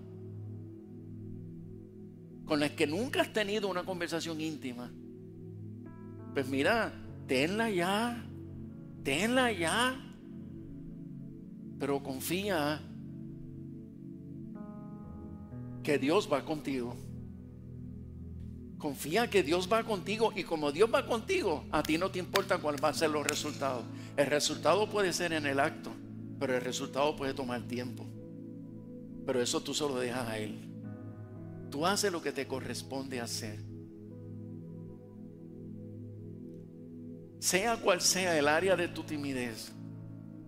con 2.44 2.62
el 2.62 2.74
que 2.74 2.86
nunca 2.86 3.22
has 3.22 3.32
tenido 3.32 3.68
una 3.68 3.84
conversación 3.84 4.40
íntima. 4.40 4.92
Pues 6.34 6.48
mira, 6.48 6.92
tenla 7.26 7.70
ya, 7.70 8.26
tenla 9.02 9.52
ya, 9.52 9.96
pero 11.78 12.02
confía 12.02 12.80
que 15.82 15.98
Dios 15.98 16.28
va 16.32 16.44
contigo. 16.44 16.96
Confía 18.78 19.30
que 19.30 19.42
Dios 19.42 19.68
va 19.72 19.84
contigo 19.84 20.32
y 20.34 20.44
como 20.44 20.72
Dios 20.72 20.90
va 20.92 21.06
contigo, 21.06 21.64
a 21.70 21.82
ti 21.82 21.96
no 21.96 22.10
te 22.10 22.18
importa 22.18 22.58
cuál 22.58 22.82
va 22.82 22.90
a 22.90 22.94
ser 22.94 23.10
los 23.10 23.26
resultados. 23.26 23.84
El 24.16 24.26
resultado 24.26 24.88
puede 24.90 25.12
ser 25.12 25.32
en 25.32 25.46
el 25.46 25.60
acto, 25.60 25.90
pero 26.38 26.54
el 26.54 26.60
resultado 26.60 27.16
puede 27.16 27.34
tomar 27.34 27.62
tiempo. 27.62 28.06
Pero 29.26 29.40
eso 29.40 29.62
tú 29.62 29.72
solo 29.74 29.98
dejas 29.98 30.28
a 30.28 30.38
Él. 30.38 30.58
Tú 31.70 31.86
haces 31.86 32.12
lo 32.12 32.22
que 32.22 32.32
te 32.32 32.46
corresponde 32.46 33.20
hacer. 33.20 33.58
Sea 37.38 37.76
cual 37.76 38.00
sea 38.00 38.38
el 38.38 38.48
área 38.48 38.76
de 38.76 38.88
tu 38.88 39.02
timidez, 39.02 39.72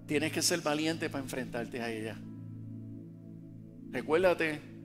tienes 0.06 0.32
que 0.32 0.42
ser 0.42 0.60
valiente 0.60 1.10
para 1.10 1.24
enfrentarte 1.24 1.80
a 1.80 1.90
ella. 1.90 2.18
Recuérdate 3.90 4.75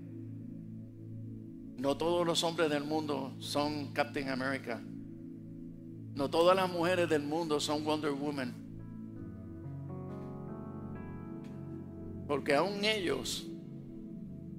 no 1.82 1.98
todos 1.98 2.28
los 2.28 2.44
hombres 2.44 2.70
del 2.70 2.84
mundo 2.84 3.34
son 3.40 3.92
Captain 3.92 4.30
America. 4.30 4.80
No 6.14 6.30
todas 6.30 6.56
las 6.56 6.70
mujeres 6.70 7.10
del 7.10 7.24
mundo 7.24 7.60
son 7.60 7.84
Wonder 7.84 8.12
Woman. 8.12 8.54
Porque 12.28 12.54
aún 12.54 12.86
ellos 12.86 13.48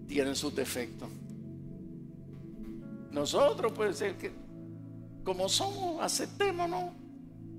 tienen 0.09 0.35
sus 0.35 0.53
defectos. 0.53 1.09
Nosotros, 3.13 3.71
puede 3.71 3.93
ser 3.93 4.19
que 4.19 4.33
como 5.23 5.49
somos, 5.49 6.03
aceptémonos 6.03 6.93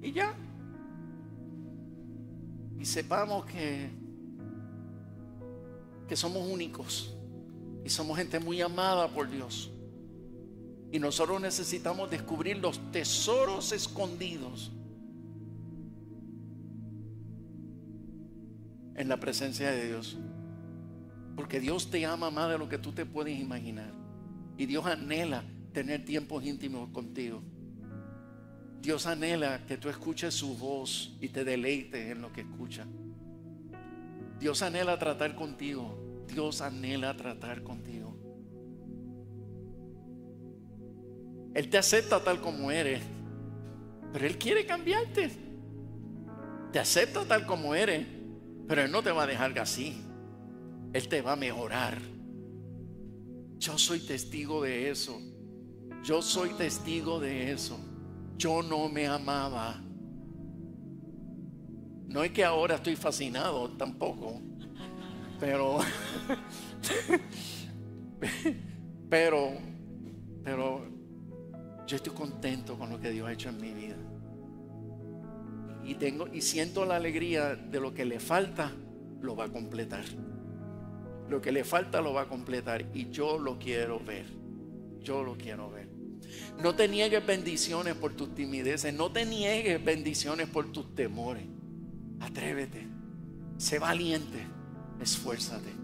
y 0.02 0.12
ya. 0.12 0.36
Y 2.78 2.84
sepamos 2.84 3.46
que, 3.46 3.90
que 6.10 6.18
somos 6.18 6.46
únicos. 6.52 7.16
Y 7.84 7.90
somos 7.90 8.18
gente 8.18 8.40
muy 8.40 8.62
amada 8.62 9.08
por 9.10 9.30
Dios. 9.30 9.72
Y 10.92 11.00
nosotros 11.00 11.42
necesitamos 11.42 12.10
descubrir 12.10 12.58
los 12.58 12.92
tesoros 12.92 13.72
escondidos 13.72 14.72
en 18.96 19.10
la 19.10 19.20
presencia 19.20 19.72
de 19.72 19.88
Dios. 19.88 20.18
Porque 21.36 21.60
Dios 21.60 21.90
te 21.90 22.06
ama 22.06 22.30
más 22.30 22.50
de 22.50 22.58
lo 22.58 22.70
que 22.70 22.78
tú 22.78 22.92
te 22.92 23.06
puedes 23.06 23.40
imaginar. 23.40 23.92
Y 24.58 24.66
Dios 24.66 24.86
anhela 24.86 25.44
tener 25.74 26.06
tiempos 26.06 26.46
íntimos 26.46 26.90
contigo. 26.90 27.42
Dios 28.82 29.08
anhela 29.08 29.66
que 29.66 29.78
tú 29.78 29.90
escuches 29.90 30.34
su 30.34 30.58
voz 30.58 31.18
y 31.22 31.30
te 31.30 31.44
deleites 31.44 32.12
en 32.12 32.22
lo 32.22 32.32
que 32.32 32.42
escucha. 32.42 32.86
Dios 34.40 34.62
anhela 34.62 35.00
tratar 35.00 35.36
contigo. 35.36 36.03
Dios 36.28 36.62
anhela 36.62 37.16
tratar 37.16 37.64
contigo. 37.64 38.18
Él 41.54 41.70
te 41.70 41.78
acepta 41.78 42.24
tal 42.24 42.42
como 42.42 42.72
eres, 42.72 43.02
pero 44.12 44.26
Él 44.26 44.38
quiere 44.38 44.66
cambiarte. 44.66 45.32
Te 46.72 46.80
acepta 46.80 47.26
tal 47.26 47.46
como 47.46 47.76
eres, 47.76 48.06
pero 48.68 48.82
Él 48.82 48.92
no 48.92 49.04
te 49.04 49.12
va 49.12 49.24
a 49.24 49.28
dejar 49.28 49.58
así. 49.60 50.02
Él 50.94 51.08
te 51.08 51.22
va 51.22 51.34
a 51.34 51.36
mejorar. 51.36 52.00
Yo 53.58 53.78
soy 53.78 54.00
testigo 54.00 54.64
de 54.64 54.90
eso. 54.90 55.20
Yo 56.04 56.22
soy 56.22 56.50
testigo 56.50 57.20
de 57.20 57.52
eso. 57.52 57.80
Yo 58.38 58.62
no 58.62 58.90
me 58.90 59.08
amaba. 59.08 59.82
No 62.08 62.24
es 62.24 62.32
que 62.32 62.44
ahora 62.44 62.76
estoy 62.76 62.96
fascinado 62.96 63.70
tampoco, 63.72 64.40
pero, 65.44 65.80
pero, 69.10 69.52
pero 70.42 70.86
yo 71.86 71.98
estoy 71.98 72.14
contento 72.14 72.78
con 72.78 72.90
lo 72.90 72.98
que 72.98 73.12
Dios 73.12 73.28
ha 73.28 73.34
hecho 73.34 73.50
en 73.50 73.60
mi 73.60 73.74
vida. 73.74 73.98
Y 75.84 75.96
tengo 75.96 76.28
y 76.28 76.40
siento 76.40 76.86
la 76.86 76.96
alegría 76.96 77.56
de 77.56 77.82
lo 77.82 77.94
que 77.94 78.06
le 78.06 78.22
falta, 78.22 78.72
lo 79.20 79.36
va 79.36 79.46
a 79.46 79.50
completar. 79.50 80.06
Lo 81.28 81.42
que 81.42 81.52
le 81.52 81.66
falta 81.66 82.00
lo 82.00 82.14
va 82.14 82.22
a 82.22 82.28
completar 82.30 82.86
y 82.94 83.10
yo 83.10 83.38
lo 83.38 83.60
quiero 83.60 84.00
ver. 84.00 84.26
Yo 85.02 85.24
lo 85.24 85.36
quiero 85.36 85.70
ver. 85.70 85.90
No 86.62 86.74
te 86.74 86.88
niegues 86.88 87.26
bendiciones 87.26 87.96
por 87.96 88.14
tus 88.14 88.34
timideces, 88.34 88.94
no 88.94 89.12
te 89.12 89.26
niegues 89.26 89.84
bendiciones 89.84 90.48
por 90.48 90.72
tus 90.72 90.96
temores. 90.96 91.44
Atrévete, 92.22 92.88
sé 93.58 93.78
valiente, 93.78 94.54
esfuérzate. 95.04 95.83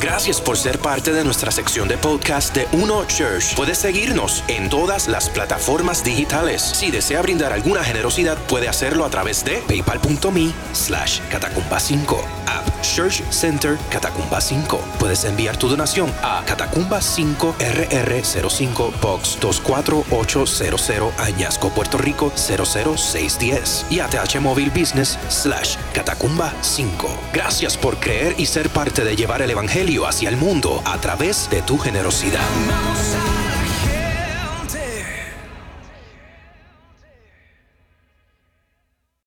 Gracias 0.00 0.40
por 0.40 0.56
ser 0.56 0.78
parte 0.78 1.12
de 1.12 1.24
nuestra 1.24 1.50
sección 1.50 1.86
de 1.86 1.96
podcast 1.96 2.54
de 2.54 2.66
Uno 2.72 3.04
Church. 3.06 3.54
Puedes 3.54 3.78
seguirnos 3.78 4.42
en 4.48 4.68
todas 4.68 5.08
las 5.08 5.28
plataformas 5.28 6.04
digitales. 6.04 6.62
Si 6.62 6.90
desea 6.90 7.22
brindar 7.22 7.52
alguna 7.52 7.84
generosidad, 7.84 8.36
puede 8.48 8.68
hacerlo 8.68 9.04
a 9.04 9.10
través 9.10 9.44
de 9.44 9.62
paypal.me 9.68 10.52
slash 10.72 11.20
catacumba 11.30 11.78
5 11.78 12.24
app 12.46 12.66
Church 12.82 13.22
Center 13.30 13.76
Catacumba 13.90 14.40
5. 14.40 14.80
Puedes 14.98 15.24
enviar 15.24 15.56
tu 15.56 15.68
donación 15.68 16.12
a 16.22 16.42
Catacumba 16.44 17.00
5 17.00 17.56
RR05 17.58 19.00
Box 19.00 19.38
24800 19.40 21.12
Añasco, 21.18 21.70
Puerto 21.70 21.98
Rico 21.98 22.32
00610 22.36 23.86
y 23.90 24.00
ATH 24.00 24.40
Móvil 24.40 24.70
Business 24.70 25.18
slash 25.28 25.76
Catacumba 25.92 26.52
5. 26.60 27.08
Gracias 27.32 27.76
por 27.76 27.98
creer 27.98 28.34
y 28.38 28.46
ser 28.46 28.70
parte 28.70 29.04
de 29.04 29.16
llevar 29.16 29.42
el 29.42 29.50
Evangelio 29.50 29.67
hacia 30.06 30.30
el 30.30 30.36
mundo 30.36 30.82
a 30.84 30.98
través 30.98 31.48
de 31.50 31.60
tu 31.62 31.78
generosidad. 31.78 32.46